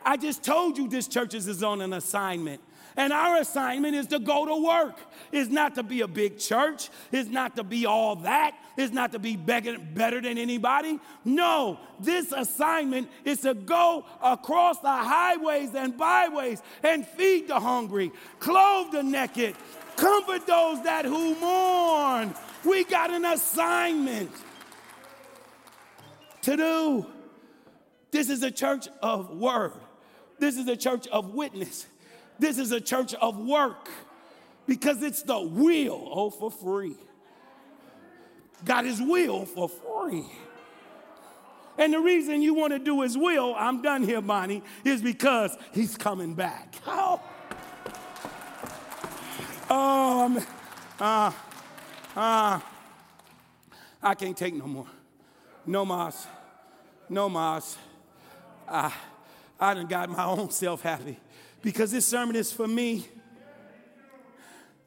I 0.04 0.16
just 0.16 0.44
told 0.44 0.78
you 0.78 0.88
this 0.88 1.08
church 1.08 1.34
is 1.34 1.62
on 1.62 1.80
an 1.80 1.92
assignment. 1.92 2.60
And 2.96 3.12
our 3.12 3.38
assignment 3.38 3.94
is 3.94 4.06
to 4.08 4.18
go 4.18 4.44
to 4.46 4.64
work. 4.64 4.98
It's 5.32 5.50
not 5.50 5.74
to 5.76 5.82
be 5.82 6.02
a 6.02 6.08
big 6.08 6.38
church. 6.38 6.90
It's 7.10 7.28
not 7.28 7.56
to 7.56 7.64
be 7.64 7.86
all 7.86 8.16
that. 8.16 8.54
It's 8.76 8.92
not 8.92 9.12
to 9.12 9.18
be 9.18 9.36
better 9.36 10.20
than 10.20 10.38
anybody. 10.38 11.00
No, 11.24 11.78
this 11.98 12.32
assignment 12.32 13.08
is 13.24 13.40
to 13.40 13.54
go 13.54 14.04
across 14.22 14.78
the 14.80 14.88
highways 14.88 15.74
and 15.74 15.96
byways 15.96 16.62
and 16.82 17.06
feed 17.06 17.48
the 17.48 17.58
hungry, 17.58 18.12
clothe 18.38 18.92
the 18.92 19.02
naked, 19.02 19.56
comfort 19.96 20.46
those 20.46 20.82
that 20.84 21.04
who 21.04 21.34
mourn. 21.40 22.34
We 22.64 22.84
got 22.84 23.10
an 23.10 23.24
assignment 23.24 24.30
to 26.42 26.56
do. 26.56 27.06
This 28.10 28.28
is 28.28 28.42
a 28.42 28.50
church 28.50 28.88
of 29.02 29.30
word. 29.30 29.72
This 30.38 30.56
is 30.56 30.68
a 30.68 30.76
church 30.76 31.06
of 31.08 31.34
witness. 31.34 31.86
This 32.38 32.58
is 32.58 32.72
a 32.72 32.80
church 32.80 33.14
of 33.14 33.38
work 33.38 33.88
because 34.66 35.02
it's 35.02 35.22
the 35.22 35.40
will, 35.40 36.08
oh, 36.10 36.30
for 36.30 36.50
free. 36.50 36.96
Got 38.64 38.84
his 38.84 39.00
will 39.00 39.44
for 39.44 39.68
free. 39.68 40.26
And 41.78 41.92
the 41.92 42.00
reason 42.00 42.42
you 42.42 42.54
want 42.54 42.72
to 42.72 42.78
do 42.78 43.00
his 43.00 43.16
will, 43.16 43.54
I'm 43.56 43.80
done 43.80 44.02
here, 44.02 44.20
Bonnie, 44.20 44.62
is 44.84 45.00
because 45.00 45.56
he's 45.72 45.96
coming 45.96 46.34
back. 46.34 46.74
Oh, 46.86 47.20
um, 49.70 50.38
uh, 51.00 51.32
Ah, 52.14 52.62
I 54.02 54.14
can't 54.14 54.36
take 54.36 54.54
no 54.54 54.66
more. 54.66 54.86
No 55.66 55.84
mas. 55.84 56.26
No 57.08 57.28
mas. 57.28 57.76
Ah, 58.68 58.96
I 59.60 59.74
done 59.74 59.86
got 59.86 60.08
my 60.10 60.24
own 60.24 60.50
self 60.50 60.82
happy 60.82 61.18
because 61.62 61.92
this 61.92 62.06
sermon 62.06 62.36
is 62.36 62.52
for 62.52 62.66
me. 62.66 63.06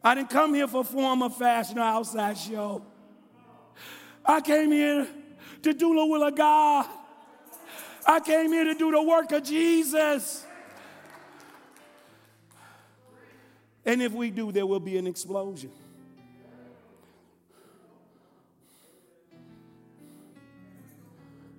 I 0.03 0.15
didn't 0.15 0.29
come 0.29 0.53
here 0.53 0.67
for 0.67 0.83
form 0.83 1.23
or 1.23 1.29
fashion 1.29 1.79
or 1.79 1.83
outside 1.83 2.37
show. 2.37 2.85
I 4.23 4.41
came 4.41 4.71
here 4.71 5.07
to 5.63 5.73
do 5.73 5.95
the 5.95 6.05
will 6.05 6.23
of 6.23 6.35
God. 6.35 6.85
I 8.05 8.19
came 8.19 8.51
here 8.51 8.65
to 8.65 8.75
do 8.75 8.91
the 8.91 9.01
work 9.01 9.31
of 9.31 9.43
Jesus. 9.43 10.45
And 13.83 14.01
if 14.01 14.11
we 14.11 14.31
do, 14.31 14.51
there 14.51 14.65
will 14.65 14.79
be 14.79 14.97
an 14.97 15.07
explosion. 15.07 15.71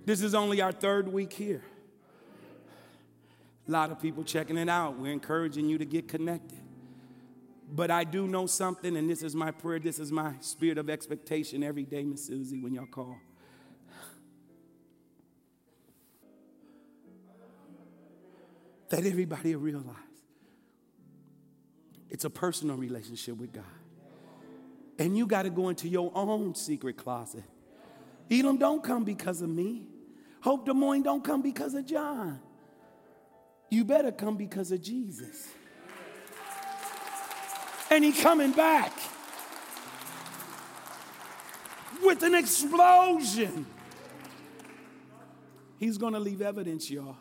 This 0.07 0.23
is 0.23 0.37
only 0.37 0.62
our 0.62 0.71
third 0.71 1.12
week 1.12 1.33
here. 1.33 1.62
A 3.66 3.71
lot 3.71 3.90
of 3.90 4.01
people 4.01 4.23
checking 4.23 4.57
it 4.57 4.69
out. 4.69 4.97
We're 4.97 5.12
encouraging 5.12 5.69
you 5.69 5.79
to 5.79 5.85
get 5.85 6.07
connected. 6.07 6.61
But 7.69 7.90
I 7.90 8.05
do 8.05 8.29
know 8.29 8.47
something, 8.47 8.97
and 8.97 9.11
this 9.11 9.25
is 9.25 9.35
my 9.35 9.51
prayer, 9.51 9.81
this 9.81 9.99
is 9.99 10.12
my 10.12 10.35
spirit 10.38 10.79
of 10.79 10.88
expectation 10.88 11.64
every 11.64 11.83
day, 11.83 12.05
Miss 12.05 12.25
Susie, 12.25 12.61
when 12.61 12.73
y'all 12.73 12.87
call. 12.87 13.16
That 18.90 19.05
everybody 19.05 19.57
will 19.57 19.62
realize 19.62 19.97
it's 22.09 22.25
a 22.25 22.31
personal 22.31 22.77
relationship 22.77 23.37
with 23.37 23.53
God. 23.53 23.64
And 25.01 25.19
you 25.19 25.27
got 25.27 25.42
to 25.42 25.51
go 25.51 25.69
into 25.69 25.88
your 25.88 26.12
own 26.14 26.55
secret 26.55 26.97
closet. 26.97 27.42
Elam 28.31 28.57
don't 28.57 28.85
come 28.85 29.03
because 29.03 29.42
of 29.42 29.51
me. 29.51 29.88
Hope 30.47 30.65
Des 30.65 30.73
Moines 30.73 31.03
don't 31.03 31.25
come 31.25 31.43
because 31.43 31.75
of 31.75 31.85
John. 31.85 32.39
You 33.69 33.85
better 33.85 34.13
come 34.13 34.37
because 34.37 34.71
of 34.71 34.81
Jesus 34.81 35.49
and 37.91 38.05
he 38.05 38.13
coming 38.13 38.53
back 38.53 38.93
with 42.01 42.23
an 42.23 42.37
explosion. 42.37 43.67
He's 45.81 45.99
going 45.99 46.13
to 46.13 46.21
leave 46.21 46.41
evidence, 46.41 46.89
y'all. 46.89 47.17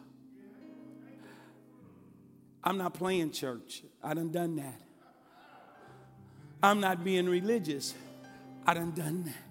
I'm 2.64 2.78
not 2.78 2.94
playing 2.94 3.32
church. 3.32 3.82
I 4.04 4.14
done 4.14 4.32
done 4.32 4.58
that. 4.58 4.82
I'm 6.62 6.80
not 6.80 7.04
being 7.04 7.28
religious. 7.28 7.96
I 8.68 8.76
done 8.76 8.92
done 8.92 9.24
that. 9.24 9.45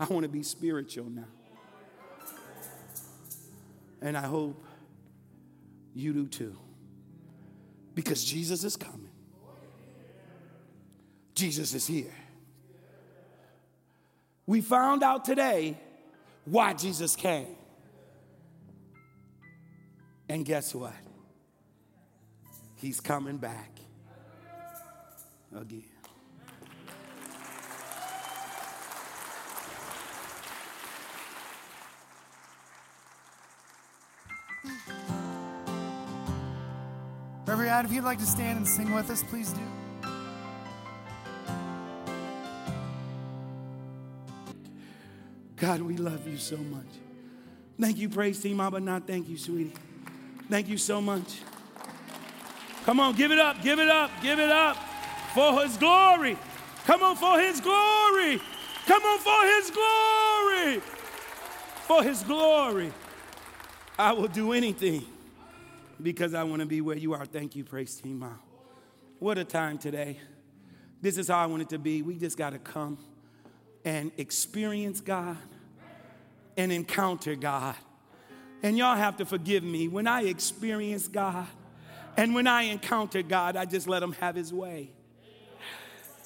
I 0.00 0.06
want 0.06 0.22
to 0.22 0.28
be 0.28 0.42
spiritual 0.42 1.06
now. 1.10 1.24
And 4.00 4.16
I 4.16 4.22
hope 4.22 4.64
you 5.94 6.12
do 6.12 6.26
too 6.26 6.56
because 7.94 8.24
Jesus 8.24 8.62
is 8.62 8.76
coming. 8.76 9.10
Jesus 11.34 11.74
is 11.74 11.86
here. 11.86 12.14
We 14.46 14.60
found 14.60 15.02
out 15.02 15.24
today 15.24 15.76
why 16.44 16.74
Jesus 16.74 17.16
came. 17.16 17.56
And 20.28 20.44
guess 20.44 20.74
what? 20.74 20.94
He's 22.76 23.00
coming 23.00 23.38
back 23.38 23.72
again. 25.54 25.87
Reverend, 37.48 37.86
if 37.86 37.94
you'd 37.94 38.04
like 38.04 38.18
to 38.18 38.26
stand 38.26 38.58
and 38.58 38.68
sing 38.68 38.94
with 38.94 39.08
us, 39.08 39.22
please 39.22 39.54
do. 39.54 39.60
God, 45.56 45.80
we 45.80 45.96
love 45.96 46.28
you 46.28 46.36
so 46.36 46.58
much. 46.58 46.84
Thank 47.80 47.96
you, 47.96 48.10
praise 48.10 48.38
team, 48.38 48.58
but 48.58 48.82
not 48.82 49.06
thank 49.06 49.30
you, 49.30 49.38
sweetie. 49.38 49.72
Thank 50.50 50.68
you 50.68 50.76
so 50.76 51.00
much. 51.00 51.38
Come 52.84 53.00
on, 53.00 53.14
give 53.14 53.32
it 53.32 53.38
up, 53.38 53.62
give 53.62 53.78
it 53.78 53.88
up, 53.88 54.10
give 54.20 54.38
it 54.38 54.50
up 54.50 54.76
for 55.32 55.62
his 55.62 55.78
glory. 55.78 56.36
Come 56.84 57.02
on, 57.02 57.16
for 57.16 57.40
his 57.40 57.62
glory. 57.62 58.42
Come 58.84 59.02
on, 59.02 59.18
for 59.20 59.46
his 59.46 59.70
glory. 59.70 60.80
For 61.86 62.02
his 62.02 62.22
glory. 62.24 62.92
I 63.98 64.12
will 64.12 64.28
do 64.28 64.52
anything 64.52 65.06
because 66.02 66.34
I 66.34 66.44
want 66.44 66.60
to 66.60 66.66
be 66.66 66.80
where 66.80 66.96
you 66.96 67.12
are. 67.14 67.26
Thank 67.26 67.56
you, 67.56 67.64
praise 67.64 67.94
team. 67.96 68.20
Wow. 68.20 68.36
What 69.18 69.38
a 69.38 69.44
time 69.44 69.78
today. 69.78 70.18
This 71.00 71.18
is 71.18 71.28
how 71.28 71.38
I 71.38 71.46
want 71.46 71.62
it 71.62 71.68
to 71.70 71.78
be. 71.78 72.02
We 72.02 72.16
just 72.16 72.36
got 72.36 72.50
to 72.50 72.58
come 72.58 72.98
and 73.84 74.12
experience 74.16 75.00
God 75.00 75.36
and 76.56 76.72
encounter 76.72 77.34
God. 77.34 77.76
And 78.62 78.76
y'all 78.76 78.96
have 78.96 79.16
to 79.18 79.24
forgive 79.24 79.62
me. 79.62 79.88
When 79.88 80.06
I 80.06 80.22
experience 80.22 81.06
God 81.08 81.46
and 82.16 82.34
when 82.34 82.46
I 82.46 82.62
encounter 82.62 83.22
God, 83.22 83.56
I 83.56 83.64
just 83.64 83.86
let 83.88 84.02
Him 84.02 84.12
have 84.12 84.34
His 84.34 84.52
way. 84.52 84.90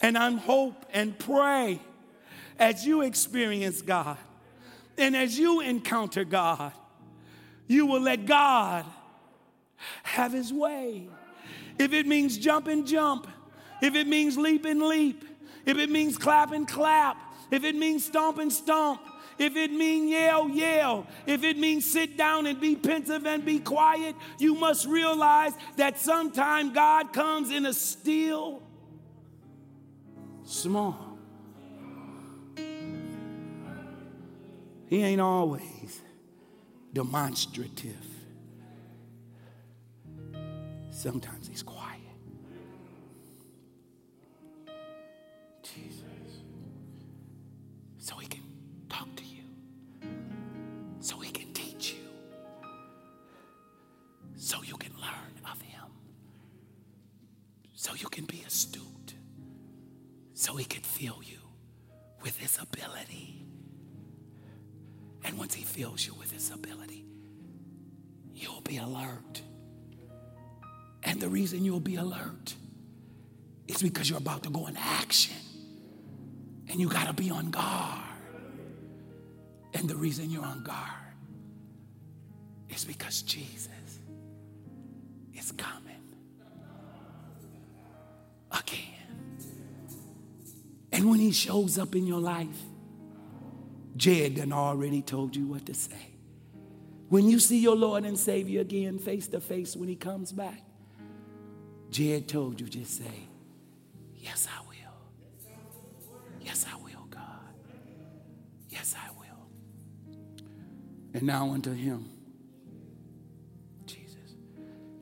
And 0.00 0.18
I'm 0.18 0.38
hope 0.38 0.86
and 0.92 1.16
pray 1.18 1.78
as 2.58 2.86
you 2.86 3.02
experience 3.02 3.82
God 3.82 4.16
and 4.98 5.16
as 5.16 5.38
you 5.38 5.60
encounter 5.60 6.24
God, 6.24 6.72
you 7.66 7.86
will 7.86 8.00
let 8.00 8.26
God 8.26 8.84
have 10.02 10.32
his 10.32 10.52
way. 10.52 11.08
If 11.78 11.92
it 11.92 12.06
means 12.06 12.38
jump 12.38 12.66
and 12.68 12.86
jump, 12.86 13.26
if 13.80 13.94
it 13.94 14.06
means 14.06 14.36
leap 14.36 14.64
and 14.64 14.82
leap, 14.82 15.24
if 15.66 15.78
it 15.78 15.90
means 15.90 16.18
clap 16.18 16.52
and 16.52 16.66
clap, 16.66 17.16
if 17.50 17.64
it 17.64 17.74
means 17.74 18.04
stomp 18.04 18.38
and 18.38 18.52
stomp, 18.52 19.00
if 19.38 19.56
it 19.56 19.72
means 19.72 20.10
yell, 20.10 20.48
yell, 20.48 21.06
if 21.26 21.42
it 21.42 21.58
means 21.58 21.90
sit 21.90 22.16
down 22.16 22.46
and 22.46 22.60
be 22.60 22.76
pensive 22.76 23.26
and 23.26 23.44
be 23.44 23.58
quiet, 23.58 24.14
you 24.38 24.54
must 24.54 24.86
realize 24.86 25.52
that 25.76 25.98
sometimes 25.98 26.72
God 26.72 27.12
comes 27.12 27.50
in 27.50 27.66
a 27.66 27.72
still, 27.72 28.62
small. 30.44 31.18
He 34.86 35.02
ain't 35.02 35.20
always 35.20 36.02
demonstrative. 36.92 38.11
Sometimes 41.02 41.48
he's 41.48 41.64
quiet. 41.64 41.98
Jesus. 45.64 46.04
So 47.98 48.14
he 48.18 48.28
can 48.28 48.44
talk 48.88 49.08
to 49.16 49.24
you, 49.24 49.42
so 51.00 51.18
he 51.18 51.32
can 51.32 51.52
teach 51.54 51.94
you, 51.94 52.08
so 54.36 54.62
you 54.62 54.76
can 54.76 54.92
learn 54.92 55.50
of 55.50 55.60
him, 55.60 55.90
so 57.74 57.94
you 57.94 58.08
can 58.08 58.24
be 58.24 58.44
astute, 58.46 59.14
so 60.34 60.54
he 60.54 60.64
can 60.64 60.82
fill 60.82 61.20
you 61.24 61.40
with 62.22 62.36
his 62.38 62.60
ability. 62.62 63.44
And 65.24 65.36
once 65.36 65.52
he 65.54 65.64
fills 65.64 66.06
you 66.06 66.14
with 66.14 66.30
his 66.30 66.52
ability, 66.52 67.04
you'll 68.32 68.60
be 68.60 68.76
alert 68.76 69.42
the 71.22 71.28
reason 71.28 71.64
you'll 71.64 71.78
be 71.78 71.94
alert 71.94 72.56
is 73.68 73.80
because 73.80 74.10
you're 74.10 74.18
about 74.18 74.42
to 74.42 74.50
go 74.50 74.66
into 74.66 74.80
action. 74.80 75.36
And 76.68 76.80
you 76.80 76.88
got 76.88 77.06
to 77.06 77.12
be 77.12 77.30
on 77.30 77.52
guard. 77.52 78.00
And 79.72 79.88
the 79.88 79.94
reason 79.94 80.30
you're 80.30 80.44
on 80.44 80.64
guard 80.64 81.14
is 82.70 82.84
because 82.84 83.22
Jesus 83.22 83.68
is 85.32 85.52
coming 85.52 86.02
again. 88.50 88.80
And 90.90 91.08
when 91.08 91.20
he 91.20 91.30
shows 91.30 91.78
up 91.78 91.94
in 91.94 92.04
your 92.04 92.20
life, 92.20 92.48
Jed 93.96 94.34
done 94.34 94.52
already 94.52 95.02
told 95.02 95.36
you 95.36 95.46
what 95.46 95.66
to 95.66 95.74
say. 95.74 96.16
When 97.10 97.28
you 97.28 97.38
see 97.38 97.60
your 97.60 97.76
Lord 97.76 98.04
and 98.04 98.18
Savior 98.18 98.62
again 98.62 98.98
face 98.98 99.28
to 99.28 99.40
face 99.40 99.76
when 99.76 99.88
he 99.88 99.94
comes 99.94 100.32
back, 100.32 100.64
Jed 101.92 102.26
told 102.26 102.58
you, 102.58 102.66
just 102.66 102.96
say, 102.96 103.28
Yes, 104.16 104.48
I 104.48 104.62
will. 104.66 105.52
Yes, 106.40 106.64
I 106.72 106.76
will, 106.76 107.06
God. 107.10 107.20
Yes, 108.70 108.96
I 108.96 109.10
will. 109.18 110.16
And 111.12 111.24
now 111.24 111.50
unto 111.50 111.72
him. 111.72 112.08
Jesus. 113.84 114.16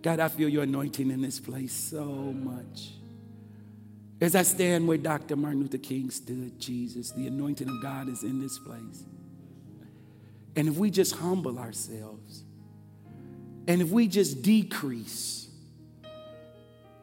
God, 0.02 0.18
I 0.18 0.28
feel 0.28 0.48
your 0.48 0.64
anointing 0.64 1.12
in 1.12 1.22
this 1.22 1.38
place 1.38 1.72
so 1.72 2.04
much. 2.04 2.94
As 4.20 4.34
I 4.34 4.42
stand 4.42 4.88
where 4.88 4.98
Dr. 4.98 5.36
Martin 5.36 5.60
Luther 5.60 5.78
King 5.78 6.10
stood, 6.10 6.58
Jesus, 6.58 7.12
the 7.12 7.28
anointing 7.28 7.68
of 7.68 7.80
God 7.80 8.08
is 8.08 8.24
in 8.24 8.40
this 8.40 8.58
place. 8.58 9.04
And 10.56 10.66
if 10.66 10.76
we 10.76 10.90
just 10.90 11.14
humble 11.14 11.56
ourselves, 11.58 12.42
and 13.68 13.80
if 13.80 13.90
we 13.90 14.08
just 14.08 14.42
decrease 14.42 15.49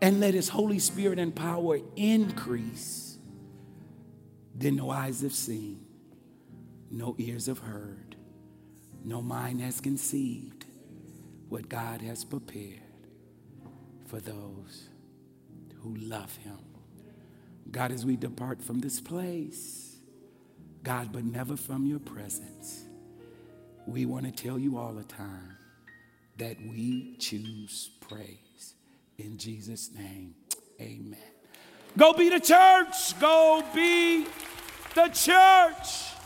and 0.01 0.19
let 0.19 0.33
His 0.33 0.49
Holy 0.49 0.79
Spirit 0.79 1.19
and 1.19 1.35
power 1.35 1.79
increase, 1.95 3.17
then 4.55 4.75
no 4.75 4.89
eyes 4.89 5.21
have 5.21 5.33
seen, 5.33 5.85
no 6.91 7.15
ears 7.17 7.47
have 7.47 7.59
heard, 7.59 8.15
no 9.03 9.21
mind 9.21 9.61
has 9.61 9.79
conceived 9.81 10.65
what 11.49 11.69
God 11.69 12.01
has 12.01 12.25
prepared 12.25 12.81
for 14.07 14.19
those 14.19 14.89
who 15.81 15.95
love 15.95 16.35
Him. 16.37 16.57
God, 17.71 17.91
as 17.91 18.05
we 18.05 18.15
depart 18.15 18.61
from 18.61 18.79
this 18.79 18.99
place, 18.99 19.97
God, 20.83 21.11
but 21.11 21.25
never 21.25 21.57
from 21.57 21.85
your 21.85 21.99
presence, 21.99 22.85
we 23.85 24.05
want 24.05 24.25
to 24.25 24.31
tell 24.31 24.57
you 24.57 24.77
all 24.77 24.93
the 24.93 25.03
time 25.03 25.57
that 26.37 26.57
we 26.61 27.15
choose 27.17 27.89
praise. 28.01 28.46
In 29.17 29.37
Jesus' 29.37 29.89
name, 29.95 30.35
amen. 30.79 31.17
Go 31.97 32.13
be 32.13 32.29
the 32.29 32.39
church. 32.39 33.19
Go 33.19 33.63
be 33.73 34.27
the 34.93 35.07
church. 35.07 36.16